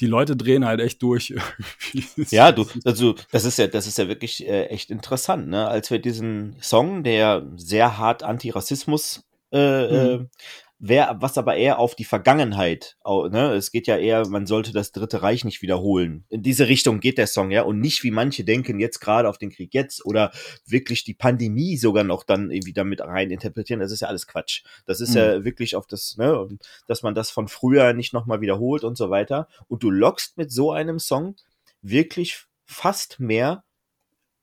[0.00, 1.34] die Leute drehen halt echt durch.
[2.30, 5.68] ja, du, also das ist ja, das ist ja wirklich äh, echt interessant, ne?
[5.68, 10.22] Als wir diesen Song, der sehr hart Antirassismus äh, mhm.
[10.22, 10.28] äh,
[10.84, 13.54] wer, was aber eher auf die Vergangenheit, ne?
[13.54, 16.24] es geht ja eher, man sollte das Dritte Reich nicht wiederholen.
[16.28, 19.38] In diese Richtung geht der Song, ja, und nicht wie manche denken, jetzt gerade auf
[19.38, 20.32] den Krieg jetzt oder
[20.66, 24.64] wirklich die Pandemie sogar noch dann irgendwie damit rein interpretieren, das ist ja alles Quatsch.
[24.84, 25.16] Das ist mhm.
[25.16, 26.48] ja wirklich auf das, ne,
[26.88, 29.46] dass man das von früher nicht nochmal wiederholt und so weiter.
[29.68, 31.36] Und du lockst mit so einem Song
[31.80, 33.62] wirklich fast mehr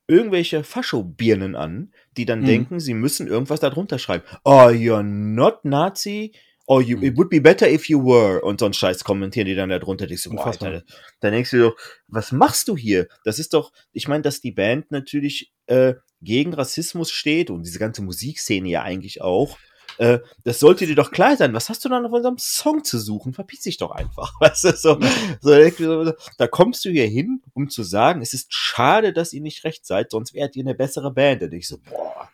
[0.10, 2.46] irgendwelche Fascho-Birnen an, die dann mhm.
[2.46, 4.26] denken, sie müssen irgendwas darunter schreiben.
[4.44, 6.34] Oh, you're not Nazi.
[6.66, 7.18] Oh, you, it mhm.
[7.18, 8.42] would be better if you were.
[8.42, 10.08] Und so ein Scheiß kommentieren die dann da drunter.
[10.08, 10.84] Die so, boah, Alter,
[11.20, 11.76] dann denkst du doch,
[12.08, 13.08] was machst du hier?
[13.24, 17.80] Das ist doch, ich meine, dass die Band natürlich äh, gegen Rassismus steht und diese
[17.80, 19.58] ganze Musikszene ja eigentlich auch.
[20.00, 21.54] Äh, das sollte dir doch klar sein.
[21.54, 23.34] Was hast du dann auf unserem Song zu suchen?
[23.34, 24.34] Verpiss dich doch einfach.
[24.40, 24.98] Weißt du, so,
[25.42, 29.66] so, da kommst du hier hin, um zu sagen, es ist schade, dass ihr nicht
[29.66, 31.42] recht seid, sonst wärt ihr eine bessere Band.
[31.42, 32.30] Und ich so, boah,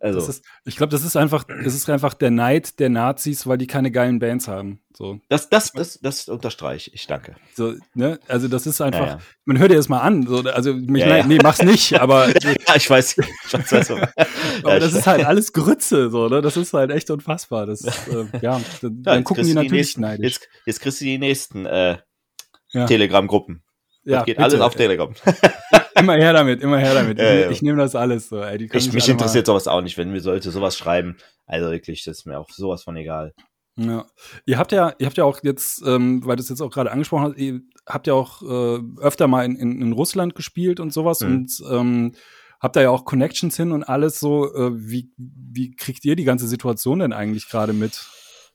[0.00, 0.20] also.
[0.20, 3.66] Ist, ich glaube, das ist einfach, es ist einfach der Neid der Nazis, weil die
[3.66, 4.80] keine geilen Bands haben.
[4.92, 5.20] So.
[5.28, 7.36] Das, das, das, das unterstreiche ich, danke.
[7.54, 8.20] So, ne?
[8.28, 9.18] Also das ist einfach, ja, ja.
[9.44, 10.26] man hört dir das mal an.
[10.26, 12.28] So, also mich, ja, nee, mach's nicht, aber.
[12.28, 13.90] ja, ich weiß, ich weiß
[14.62, 16.42] aber das ist halt alles Grütze, so, ne?
[16.42, 17.66] Das ist halt echt unfassbar.
[17.66, 20.34] Das, äh, ja, dann, dann gucken die natürlich die nächsten, neidisch.
[20.34, 21.98] Jetzt, jetzt kriegst du die nächsten äh,
[22.72, 23.62] Telegram-Gruppen.
[24.16, 24.44] Das geht bitte.
[24.44, 25.12] alles auf Telegram
[26.00, 27.18] immer her damit, immer her damit.
[27.18, 27.50] Ja, ja.
[27.50, 28.40] Ich nehme das alles so.
[28.40, 28.68] Ey.
[28.72, 31.16] Ich, mich interessiert sowas auch nicht, wenn wir sollte sowas schreiben.
[31.46, 33.34] Also wirklich, das ist mir auch sowas von egal.
[33.76, 34.06] Ja.
[34.44, 36.90] Ihr habt ja, ihr habt ja auch jetzt, ähm, weil du es jetzt auch gerade
[36.90, 40.92] angesprochen hast, ihr habt ja auch äh, öfter mal in, in, in Russland gespielt und
[40.92, 41.28] sowas mhm.
[41.28, 42.14] und ähm,
[42.60, 44.52] habt da ja auch Connections hin und alles so.
[44.54, 48.04] Äh, wie, wie kriegt ihr die ganze Situation denn eigentlich gerade mit?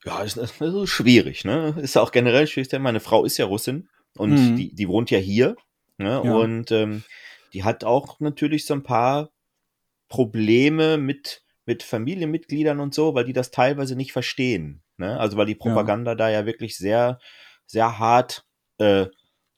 [0.03, 1.75] Ja, ist, ist so schwierig, ne?
[1.81, 3.87] Ist ja auch generell schwierig, denn meine Frau ist ja Russin
[4.17, 4.55] und mhm.
[4.55, 5.55] die, die wohnt ja hier.
[5.97, 6.21] Ne?
[6.23, 6.33] Ja.
[6.33, 7.03] Und ähm,
[7.53, 9.29] die hat auch natürlich so ein paar
[10.07, 14.83] Probleme mit, mit Familienmitgliedern und so, weil die das teilweise nicht verstehen.
[14.97, 15.19] Ne?
[15.19, 16.15] Also weil die Propaganda ja.
[16.15, 17.19] da ja wirklich sehr,
[17.65, 18.45] sehr hart
[18.77, 19.07] äh,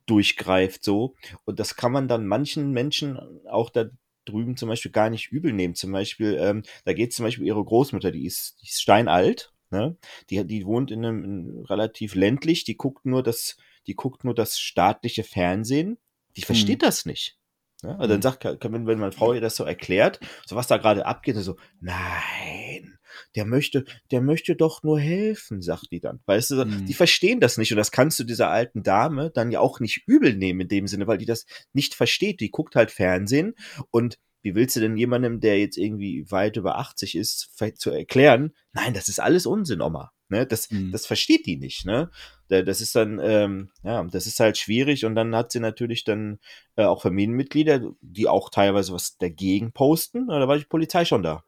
[0.06, 1.16] durchgreift so.
[1.46, 3.86] Und das kann man dann manchen Menschen auch da
[4.26, 5.76] drüben zum Beispiel gar nicht übel nehmen.
[5.76, 9.98] Zum Beispiel, ähm, da geht zum Beispiel ihre Großmutter, die ist, die ist steinalt, ne?
[10.30, 14.36] Die, die wohnt in einem in relativ ländlich, die guckt nur das, die guckt nur
[14.36, 15.98] das staatliche Fernsehen.
[16.36, 16.88] Die versteht hm.
[16.88, 17.38] das nicht.
[17.84, 18.22] Ja, also dann mhm.
[18.22, 21.58] sagt, wenn, wenn meine Frau ihr das so erklärt, so was da gerade abgeht, so,
[21.82, 22.98] nein,
[23.36, 26.22] der möchte, der möchte doch nur helfen, sagt die dann.
[26.26, 26.86] Weißt du, mhm.
[26.86, 30.04] die verstehen das nicht und das kannst du dieser alten Dame dann ja auch nicht
[30.08, 32.40] übel nehmen in dem Sinne, weil die das nicht versteht.
[32.40, 33.56] Die guckt halt Fernsehen
[33.92, 38.54] und wie willst du denn jemandem, der jetzt irgendwie weit über 80 ist, zu erklären,
[38.74, 40.12] nein, das ist alles Unsinn, Oma.
[40.30, 40.46] Ne?
[40.46, 40.92] Das, mhm.
[40.92, 42.12] das versteht die nicht, ne?
[42.48, 46.38] Das ist dann, ähm, ja, das ist halt schwierig und dann hat sie natürlich dann
[46.76, 50.28] äh, auch Familienmitglieder, die auch teilweise was dagegen posten.
[50.28, 51.44] Da war die Polizei schon da.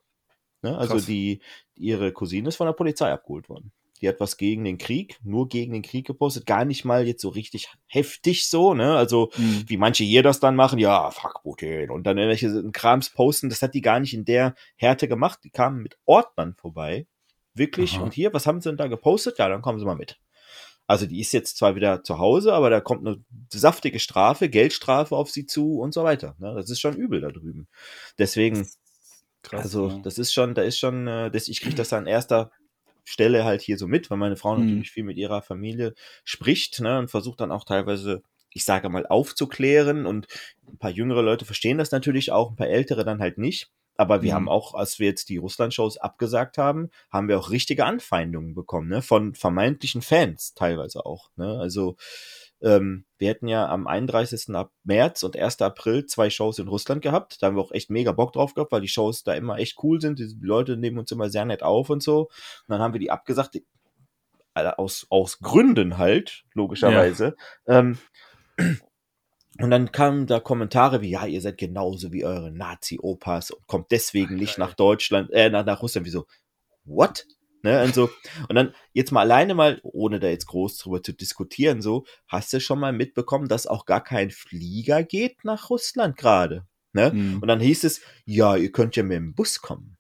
[0.64, 0.76] Ne?
[0.76, 1.40] Also die,
[1.76, 3.74] ihre Cousine ist von der Polizei abgeholt worden.
[4.02, 7.22] Die hat was gegen den Krieg, nur gegen den Krieg gepostet, gar nicht mal jetzt
[7.22, 8.96] so richtig heftig so, ne?
[8.96, 9.64] Also mhm.
[9.68, 13.62] wie manche hier das dann machen, ja, fuck Putin und dann irgendwelche Krams posten, das
[13.62, 15.40] hat die gar nicht in der Härte gemacht.
[15.44, 17.08] Die kamen mit Ordnern vorbei,
[17.54, 17.96] wirklich.
[17.96, 18.04] Aha.
[18.04, 19.40] Und hier, was haben sie denn da gepostet?
[19.40, 20.20] Ja, dann kommen sie mal mit.
[20.88, 25.16] Also die ist jetzt zwar wieder zu Hause, aber da kommt eine saftige Strafe, Geldstrafe
[25.16, 26.36] auf sie zu und so weiter.
[26.40, 26.54] Ne?
[26.56, 27.68] Das ist schon übel da drüben.
[28.18, 28.66] Deswegen,
[29.44, 30.00] Krass, also ja.
[30.00, 32.52] das ist schon, da ist schon, äh, das, ich kriege das an erster
[33.08, 34.66] Stelle halt hier so mit, weil meine Frau mhm.
[34.66, 35.94] natürlich viel mit ihrer Familie
[36.26, 40.06] spricht ne, und versucht dann auch teilweise, ich sage mal, aufzuklären.
[40.06, 40.28] Und
[40.68, 43.72] ein paar jüngere Leute verstehen das natürlich auch, ein paar ältere dann halt nicht.
[43.96, 44.36] Aber wir mhm.
[44.36, 48.90] haben auch, als wir jetzt die Russland-Shows abgesagt haben, haben wir auch richtige Anfeindungen bekommen,
[48.90, 49.02] ne?
[49.02, 51.32] Von vermeintlichen Fans teilweise auch.
[51.38, 51.58] Ne?
[51.60, 51.96] Also
[52.62, 54.48] ähm, wir hätten ja am 31.
[54.84, 55.62] März und 1.
[55.62, 57.42] April zwei Shows in Russland gehabt.
[57.42, 59.78] Da haben wir auch echt mega Bock drauf gehabt, weil die Shows da immer echt
[59.84, 60.20] cool sind.
[60.20, 62.22] Die Leute nehmen uns immer sehr nett auf und so.
[62.22, 62.30] Und
[62.70, 63.60] dann haben wir die abgesagt.
[64.56, 67.36] Aus, aus Gründen halt, logischerweise.
[67.68, 67.80] Ja.
[67.80, 68.00] Ähm,
[69.60, 73.92] und dann kamen da Kommentare wie, ja, ihr seid genauso wie eure Nazi-Opas und kommt
[73.92, 76.08] deswegen nicht nach Deutschland, äh, nach, nach Russland.
[76.08, 76.26] Wieso?
[76.86, 77.28] What?
[77.64, 78.10] Ne, und so.
[78.48, 82.54] Und dann jetzt mal alleine mal, ohne da jetzt groß drüber zu diskutieren, so, hast
[82.54, 86.66] du schon mal mitbekommen, dass auch gar kein Flieger geht nach Russland gerade.
[86.94, 87.12] Ne?
[87.14, 87.40] Mhm.
[87.42, 89.97] Und dann hieß es, ja, ihr könnt ja mit dem Bus kommen.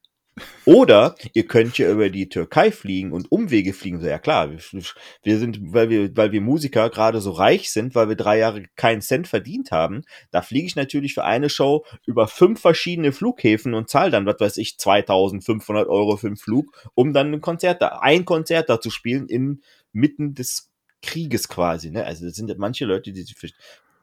[0.65, 3.99] Oder ihr könnt ja über die Türkei fliegen und Umwege fliegen.
[3.99, 8.09] So, ja klar, wir, sind, weil wir, weil wir Musiker gerade so reich sind, weil
[8.09, 12.27] wir drei Jahre keinen Cent verdient haben, da fliege ich natürlich für eine Show über
[12.27, 17.13] fünf verschiedene Flughäfen und zahle dann, was weiß ich, 2500 Euro für einen Flug, um
[17.13, 20.71] dann ein Konzert da, ein Konzert da zu spielen inmitten des
[21.01, 21.91] Krieges quasi.
[21.91, 22.05] Ne?
[22.05, 23.35] Also das sind manche Leute, die sich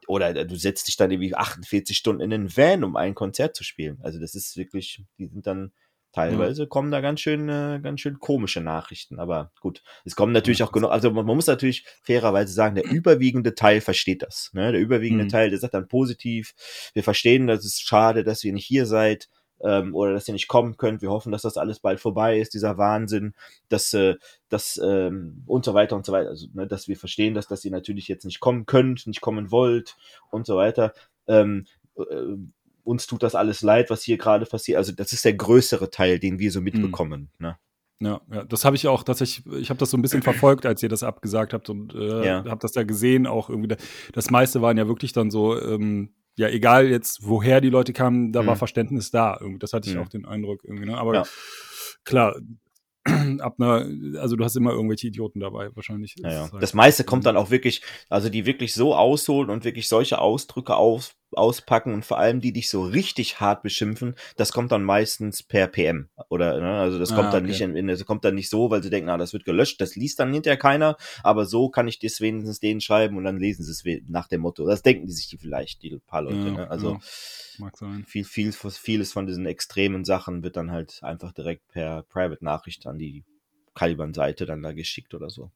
[0.07, 3.63] oder du setzt dich dann irgendwie 48 Stunden in den Van, um ein Konzert zu
[3.63, 3.97] spielen.
[4.01, 5.71] Also das ist wirklich, die sind dann
[6.15, 6.67] Teilweise ja.
[6.69, 9.19] kommen da ganz schön, äh, ganz schön komische Nachrichten.
[9.19, 10.91] Aber gut, es kommen natürlich auch genug.
[10.91, 14.49] Also man, man, muss natürlich fairerweise sagen, der überwiegende Teil versteht das.
[14.53, 14.71] Ne?
[14.71, 15.29] Der überwiegende mhm.
[15.29, 16.53] Teil, der sagt dann positiv.
[16.93, 19.27] Wir verstehen, dass es schade, dass ihr nicht hier seid
[19.61, 21.01] ähm, oder dass ihr nicht kommen könnt.
[21.01, 23.33] Wir hoffen, dass das alles bald vorbei ist, dieser Wahnsinn,
[23.67, 24.15] dass äh,
[24.47, 26.29] das ähm, und so weiter und so weiter.
[26.29, 29.51] Also, ne, dass wir verstehen, dass, dass ihr natürlich jetzt nicht kommen könnt, nicht kommen
[29.51, 29.97] wollt
[30.31, 30.93] und so weiter.
[31.27, 31.65] Ähm,
[31.97, 32.37] äh,
[32.85, 34.77] uns tut das alles leid, was hier gerade passiert.
[34.77, 36.65] Also das ist der größere Teil, den wir so mhm.
[36.65, 37.29] mitbekommen.
[37.39, 37.45] Mhm.
[37.45, 37.57] Ne?
[38.01, 40.83] Ja, ja, das habe ich auch tatsächlich, ich habe das so ein bisschen verfolgt, als
[40.83, 42.45] ihr das abgesagt habt und äh, ja.
[42.45, 43.75] habe das ja gesehen, auch irgendwie.
[44.13, 48.31] Das meiste waren ja wirklich dann so, ähm, ja, egal jetzt, woher die Leute kamen,
[48.31, 48.47] da mhm.
[48.47, 49.37] war Verständnis da.
[49.39, 49.59] Irgendwie.
[49.59, 50.01] Das hatte ich mhm.
[50.01, 50.85] auch den Eindruck irgendwie.
[50.85, 50.97] Ne?
[50.97, 51.23] Aber ja.
[52.03, 52.35] klar,
[53.39, 53.87] ab einer,
[54.19, 56.15] also du hast immer irgendwelche Idioten dabei, wahrscheinlich.
[56.17, 56.51] Ja, ja.
[56.51, 60.19] Halt das meiste kommt dann auch wirklich, also die wirklich so ausholen und wirklich solche
[60.19, 64.83] Ausdrücke auf, auspacken und vor allem die dich so richtig hart beschimpfen, das kommt dann
[64.83, 66.79] meistens per PM oder ne?
[66.79, 67.51] also das kommt ah, dann okay.
[67.51, 69.79] nicht in, in, das kommt dann nicht so, weil sie denken, ah, das wird gelöscht,
[69.81, 73.37] das liest dann hinterher keiner, aber so kann ich das wenigstens denen schreiben und dann
[73.37, 74.65] lesen sie es nach dem Motto.
[74.65, 76.37] Das denken die sich die vielleicht, die paar Leute.
[76.37, 76.71] Ja, ne?
[76.71, 76.99] Also
[77.59, 78.05] Mag sein.
[78.05, 82.97] Viel, viel, vieles von diesen extremen Sachen wird dann halt einfach direkt per Private-Nachricht an
[82.97, 83.23] die
[83.73, 85.51] Caliban-Seite dann da geschickt oder so.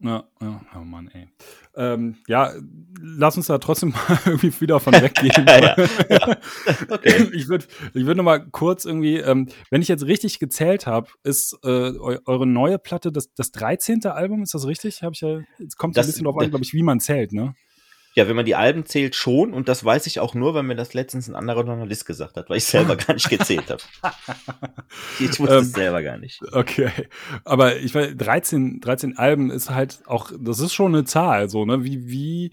[0.00, 1.26] Ja, ja, oh Mann, ey.
[1.74, 2.52] Ähm, ja,
[3.00, 5.32] lass uns da trotzdem mal irgendwie wieder von weggehen.
[5.46, 5.76] ja,
[6.08, 6.36] ja.
[6.88, 7.28] Okay.
[7.32, 7.64] Ich würde
[7.94, 11.68] ich würd noch mal kurz irgendwie, ähm, wenn ich jetzt richtig gezählt habe, ist äh,
[11.68, 14.06] eu eure neue Platte das, das 13.
[14.06, 15.02] Album, ist das richtig?
[15.02, 17.32] Hab ich ja, es kommt das, ein bisschen drauf an, glaube ich, wie man zählt,
[17.32, 17.54] ne?
[18.18, 19.52] Ja, wenn man die Alben zählt, schon.
[19.54, 22.50] Und das weiß ich auch nur, weil mir das letztens ein anderer Journalist gesagt hat,
[22.50, 23.80] weil ich selber gar nicht gezählt habe.
[25.20, 26.42] ich wusste ähm, es selber gar nicht.
[26.50, 26.90] Okay.
[27.44, 31.64] Aber ich weiß, 13, 13 Alben ist halt auch, das ist schon eine Zahl, so,
[31.64, 31.84] ne?
[31.84, 32.50] Wie, wie,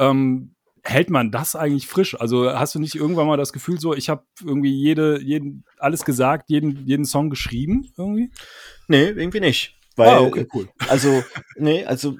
[0.00, 2.18] ähm, hält man das eigentlich frisch?
[2.20, 6.04] Also hast du nicht irgendwann mal das Gefühl, so ich habe irgendwie jede, jeden, alles
[6.04, 8.32] gesagt, jeden, jeden Song geschrieben irgendwie?
[8.88, 9.73] Nee, irgendwie nicht.
[9.96, 10.68] Weil, ah, okay, cool.
[10.88, 11.22] Also,
[11.56, 12.16] nee, also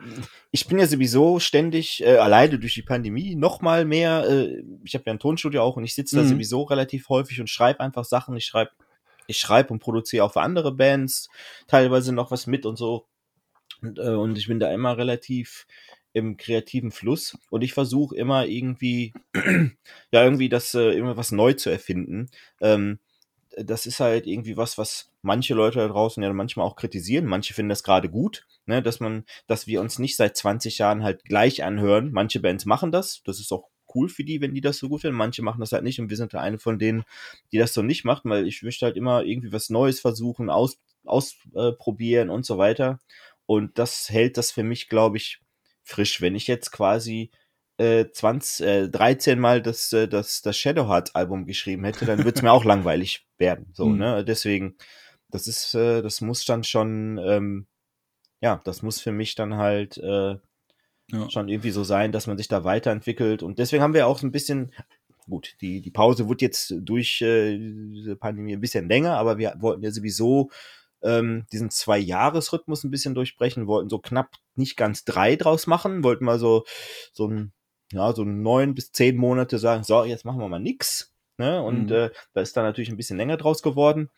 [0.52, 4.24] ich bin ja sowieso ständig äh, alleine durch die Pandemie noch mal mehr.
[4.28, 6.28] Äh, ich habe ja ein Tonstudio auch und ich sitze da mhm.
[6.28, 8.36] sowieso relativ häufig und schreibe einfach Sachen.
[8.36, 8.70] Ich schreibe
[9.26, 11.28] ich schreibe und produziere auch für andere Bands
[11.66, 13.06] teilweise noch was mit und so.
[13.82, 15.66] Und, äh, und ich bin da immer relativ
[16.12, 19.12] im kreativen Fluss und ich versuche immer irgendwie,
[20.12, 22.30] ja, irgendwie das, äh, immer was neu zu erfinden.
[22.60, 23.00] Ähm,
[23.56, 27.26] das ist halt irgendwie was, was manche Leute da draußen ja manchmal auch kritisieren.
[27.26, 31.02] Manche finden das gerade gut, ne, dass man, dass wir uns nicht seit 20 Jahren
[31.02, 32.12] halt gleich anhören.
[32.12, 33.22] Manche Bands machen das.
[33.24, 35.16] Das ist auch cool für die, wenn die das so gut finden.
[35.16, 37.04] Manche machen das halt nicht und wir sind da eine von denen,
[37.52, 40.78] die das so nicht macht, weil ich möchte halt immer irgendwie was Neues versuchen, aus,
[41.04, 42.98] ausprobieren und so weiter.
[43.46, 45.40] Und das hält das für mich, glaube ich,
[45.82, 46.20] frisch.
[46.20, 47.30] Wenn ich jetzt quasi
[47.76, 52.18] äh, 20, äh, 13 Mal das, äh, das, das Shadow Hearts Album geschrieben hätte, dann
[52.18, 53.70] würde es mir auch langweilig werden.
[53.72, 53.98] So, mhm.
[53.98, 54.24] ne?
[54.24, 54.76] Deswegen,
[55.34, 57.66] das ist, äh, das muss dann schon, ähm,
[58.40, 60.36] ja, das muss für mich dann halt äh,
[61.10, 61.28] ja.
[61.28, 63.42] schon irgendwie so sein, dass man sich da weiterentwickelt.
[63.42, 64.72] Und deswegen haben wir auch so ein bisschen,
[65.28, 69.56] gut, die, die Pause wird jetzt durch äh, diese Pandemie ein bisschen länger, aber wir
[69.58, 70.50] wollten ja sowieso
[71.02, 76.26] ähm, diesen Zwei-Jahres-Rhythmus ein bisschen durchbrechen, wollten so knapp nicht ganz drei draus machen, wollten
[76.26, 76.64] mal so,
[77.12, 77.52] so ein,
[77.90, 81.12] ja, so neun bis zehn Monate sagen, so, jetzt machen wir mal nix.
[81.38, 81.60] Ne?
[81.60, 81.92] Und mhm.
[81.92, 84.10] äh, da ist dann natürlich ein bisschen länger draus geworden.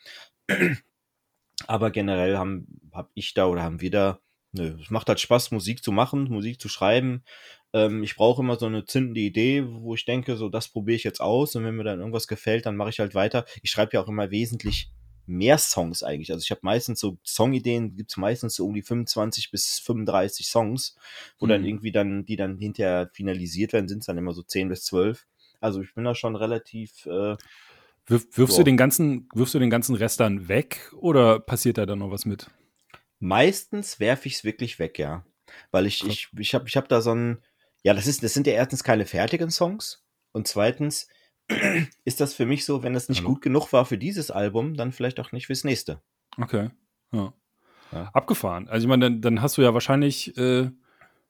[1.66, 4.20] Aber generell haben hab ich da oder haben wir da,
[4.52, 7.24] nö, es macht halt Spaß, Musik zu machen, Musik zu schreiben.
[7.72, 11.04] Ähm, ich brauche immer so eine zündende Idee, wo ich denke, so das probiere ich
[11.04, 13.44] jetzt aus und wenn mir dann irgendwas gefällt, dann mache ich halt weiter.
[13.62, 14.90] Ich schreibe ja auch immer wesentlich
[15.26, 16.32] mehr Songs eigentlich.
[16.32, 20.96] Also ich habe meistens so Songideen, gibt's meistens so um die 25 bis 35 Songs,
[21.38, 21.50] wo mhm.
[21.50, 24.84] dann irgendwie dann, die dann hinterher finalisiert werden, sind es dann immer so 10 bis
[24.84, 25.26] 12.
[25.60, 27.06] Also ich bin da schon relativ.
[27.06, 27.36] Äh,
[28.06, 28.60] Wirf, wirfst, so.
[28.60, 32.10] du den ganzen, wirfst du den ganzen Rest dann weg oder passiert da dann noch
[32.10, 32.48] was mit?
[33.18, 35.24] Meistens werfe ich es wirklich weg, ja.
[35.70, 37.42] Weil ich, ich, ich habe ich hab da so ein,
[37.82, 41.08] ja, das ist, das sind ja erstens keine fertigen Songs und zweitens
[42.04, 43.30] ist das für mich so, wenn das nicht Hallo.
[43.30, 46.00] gut genug war für dieses Album, dann vielleicht auch nicht fürs nächste.
[46.36, 46.70] Okay.
[47.12, 47.32] Ja.
[47.92, 48.10] ja.
[48.12, 48.68] Abgefahren.
[48.68, 50.70] Also ich meine, dann, dann hast du ja wahrscheinlich äh,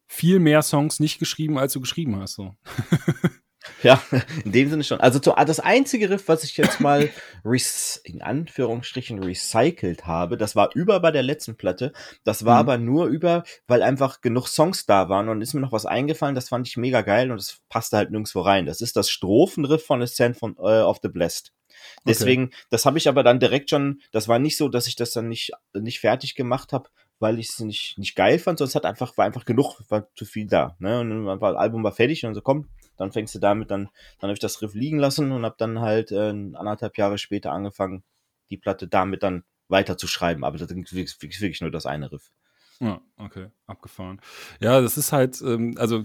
[0.06, 2.34] viel mehr Songs nicht geschrieben, als du geschrieben hast.
[2.34, 2.54] So.
[3.82, 4.02] Ja,
[4.44, 5.00] in dem Sinne schon.
[5.00, 7.08] Also das einzige Riff, was ich jetzt mal
[8.04, 11.92] in Anführungsstrichen recycelt habe, das war über bei der letzten Platte.
[12.24, 12.68] Das war mhm.
[12.68, 16.34] aber nur über, weil einfach genug Songs da waren und ist mir noch was eingefallen,
[16.34, 18.66] das fand ich mega geil und das passte halt nirgendwo rein.
[18.66, 21.52] Das ist das Strophenriff von Ascent von uh, of the Blessed.
[22.06, 22.56] Deswegen, okay.
[22.70, 25.28] das habe ich aber dann direkt schon, das war nicht so, dass ich das dann
[25.28, 28.84] nicht, nicht fertig gemacht habe, weil ich es nicht, nicht geil fand, sondern es hat
[28.84, 30.76] einfach, war einfach genug, war zu viel da.
[30.78, 31.00] Ne?
[31.00, 33.84] Und dann war, das Album war fertig und so, komm, dann fängst du damit, dann,
[34.20, 37.52] dann habe ich das Riff liegen lassen und habe dann halt äh, anderthalb Jahre später
[37.52, 38.02] angefangen,
[38.50, 40.44] die Platte damit dann weiter zu schreiben.
[40.44, 42.30] Aber das ist wirklich, wirklich nur das eine Riff.
[42.80, 44.20] Ja, okay, abgefahren.
[44.60, 46.04] Ja, das ist halt, ähm, also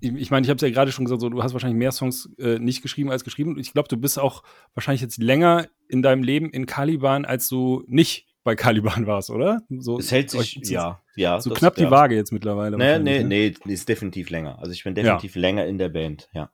[0.00, 2.28] ich meine, ich habe es ja gerade schon gesagt, so, du hast wahrscheinlich mehr Songs
[2.38, 3.58] äh, nicht geschrieben als geschrieben.
[3.58, 4.42] Ich glaube, du bist auch
[4.74, 9.62] wahrscheinlich jetzt länger in deinem Leben in Caliban, als du nicht bei Caliban warst, oder?
[9.70, 11.40] So, es hält sich, ja, ja.
[11.40, 11.90] So das, knapp die ja.
[11.90, 12.76] Waage jetzt mittlerweile.
[12.76, 13.54] Nee, nee, ne?
[13.64, 14.58] nee, ist definitiv länger.
[14.60, 15.40] Also ich bin definitiv ja.
[15.40, 16.50] länger in der Band, ja.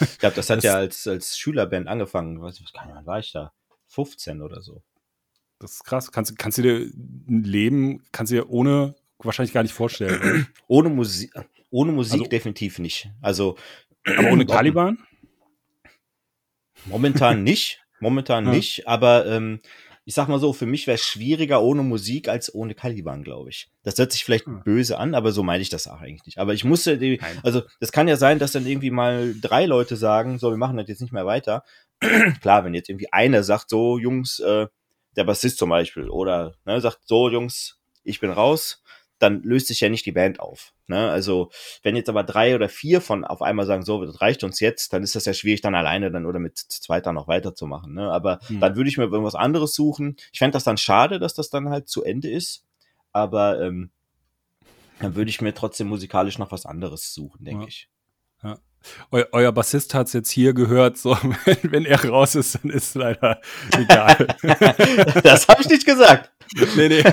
[0.00, 2.40] Ich glaube, das hat das, ja als, als Schülerband angefangen.
[2.40, 3.52] Was, was kann, war ich da?
[3.88, 4.82] 15 oder so.
[5.58, 6.10] Das ist krass.
[6.10, 6.90] Kannst, kannst du dir
[7.28, 10.46] ein Leben, kannst du dir ohne wahrscheinlich gar nicht vorstellen.
[10.68, 11.32] ohne Musik,
[11.70, 13.10] ohne Musik also, definitiv nicht.
[13.20, 13.56] Also.
[14.06, 14.98] Aber ohne Caliban?
[16.86, 17.84] Momentan nicht.
[18.00, 18.52] Momentan ja.
[18.52, 19.60] nicht, aber ähm,
[20.06, 23.50] ich sag mal so, für mich wäre es schwieriger ohne Musik als ohne Caliban, glaube
[23.50, 23.68] ich.
[23.82, 24.62] Das hört sich vielleicht hm.
[24.62, 26.38] böse an, aber so meine ich das auch eigentlich nicht.
[26.38, 29.96] Aber ich musste, die, also das kann ja sein, dass dann irgendwie mal drei Leute
[29.96, 31.64] sagen, so, wir machen das jetzt nicht mehr weiter.
[32.42, 34.66] Klar, wenn jetzt irgendwie einer sagt, so, Jungs, äh,
[35.16, 38.82] der Bassist zum Beispiel, oder ne, sagt, so, Jungs, ich bin raus,
[39.24, 40.74] dann löst sich ja nicht die Band auf.
[40.86, 41.10] Ne?
[41.10, 41.50] Also
[41.82, 44.92] wenn jetzt aber drei oder vier von auf einmal sagen, so, das reicht uns jetzt,
[44.92, 47.94] dann ist das ja schwierig, dann alleine dann oder mit zweiter noch weiterzumachen.
[47.94, 48.10] Ne?
[48.10, 48.60] Aber hm.
[48.60, 50.16] dann würde ich mir irgendwas anderes suchen.
[50.32, 52.64] Ich fände das dann schade, dass das dann halt zu Ende ist.
[53.12, 53.90] Aber ähm,
[55.00, 57.68] dann würde ich mir trotzdem musikalisch noch was anderes suchen, denke ja.
[57.68, 57.88] ich.
[58.42, 58.58] Ja.
[59.10, 62.70] Eu euer Bassist hat es jetzt hier gehört, so wenn, wenn, er raus ist, dann
[62.70, 63.40] ist es leider
[63.78, 64.26] egal.
[65.22, 66.30] das habe ich nicht gesagt.
[66.76, 67.02] Nee, nee.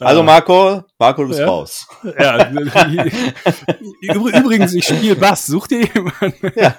[0.00, 1.46] also Marco, Marco, du bist ja.
[1.46, 1.86] raus.
[2.18, 2.50] Ja,
[4.02, 5.46] übrigens, ich spiele Bass.
[5.46, 6.52] Such dir jemanden.
[6.56, 6.74] Ja,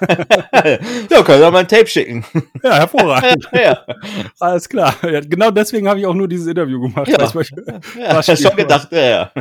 [1.10, 2.24] ja können wir mal ein Tape schicken.
[2.62, 3.48] Ja, hervorragend.
[3.52, 3.84] Ja.
[4.38, 4.94] Alles klar.
[5.02, 7.08] Ja, genau deswegen habe ich auch nur dieses Interview gemacht.
[7.08, 7.24] Ja,
[8.20, 8.88] ich ja schon gedacht.
[8.92, 9.32] Ja, ja.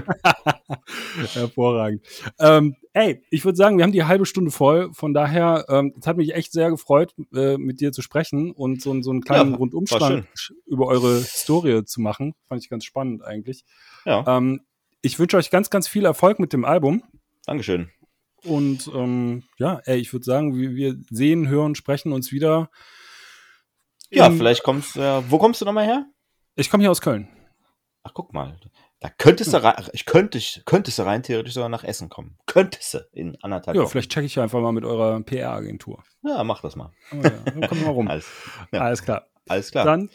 [1.33, 2.01] hervorragend.
[2.39, 4.93] Ähm, ey, ich würde sagen, wir haben die halbe Stunde voll.
[4.93, 8.81] Von daher, ähm, es hat mich echt sehr gefreut, äh, mit dir zu sprechen und
[8.81, 10.25] so, so einen kleinen ja, Rundumschlag
[10.65, 12.35] über eure Historie zu machen.
[12.47, 13.63] Fand ich ganz spannend eigentlich.
[14.05, 14.25] Ja.
[14.27, 14.61] Ähm,
[15.01, 17.03] ich wünsche euch ganz, ganz viel Erfolg mit dem Album.
[17.45, 17.89] Dankeschön.
[18.43, 22.69] Und ähm, ja, ey, ich würde sagen, wir, wir, sehen, hören, sprechen uns wieder.
[24.09, 26.05] Ja, vielleicht kommst du, äh, wo kommst du nochmal her?
[26.55, 27.27] Ich komme hier aus Köln.
[28.03, 28.59] Ach, guck mal.
[29.01, 32.37] Da könntest du, rein, ich könnte, könntest du rein theoretisch sogar nach Essen kommen.
[32.47, 33.91] Könntest du in anderthalb Ja, Wochen.
[33.91, 36.03] vielleicht checke ich einfach mal mit eurer PR-Agentur.
[36.23, 36.91] Ja, mach das mal.
[37.13, 38.07] Oh ja, dann kommen wir mal rum.
[38.09, 38.27] Alles,
[38.73, 38.81] ja.
[38.81, 39.25] Alles klar.
[39.47, 39.85] Alles klar.
[39.85, 40.09] Dann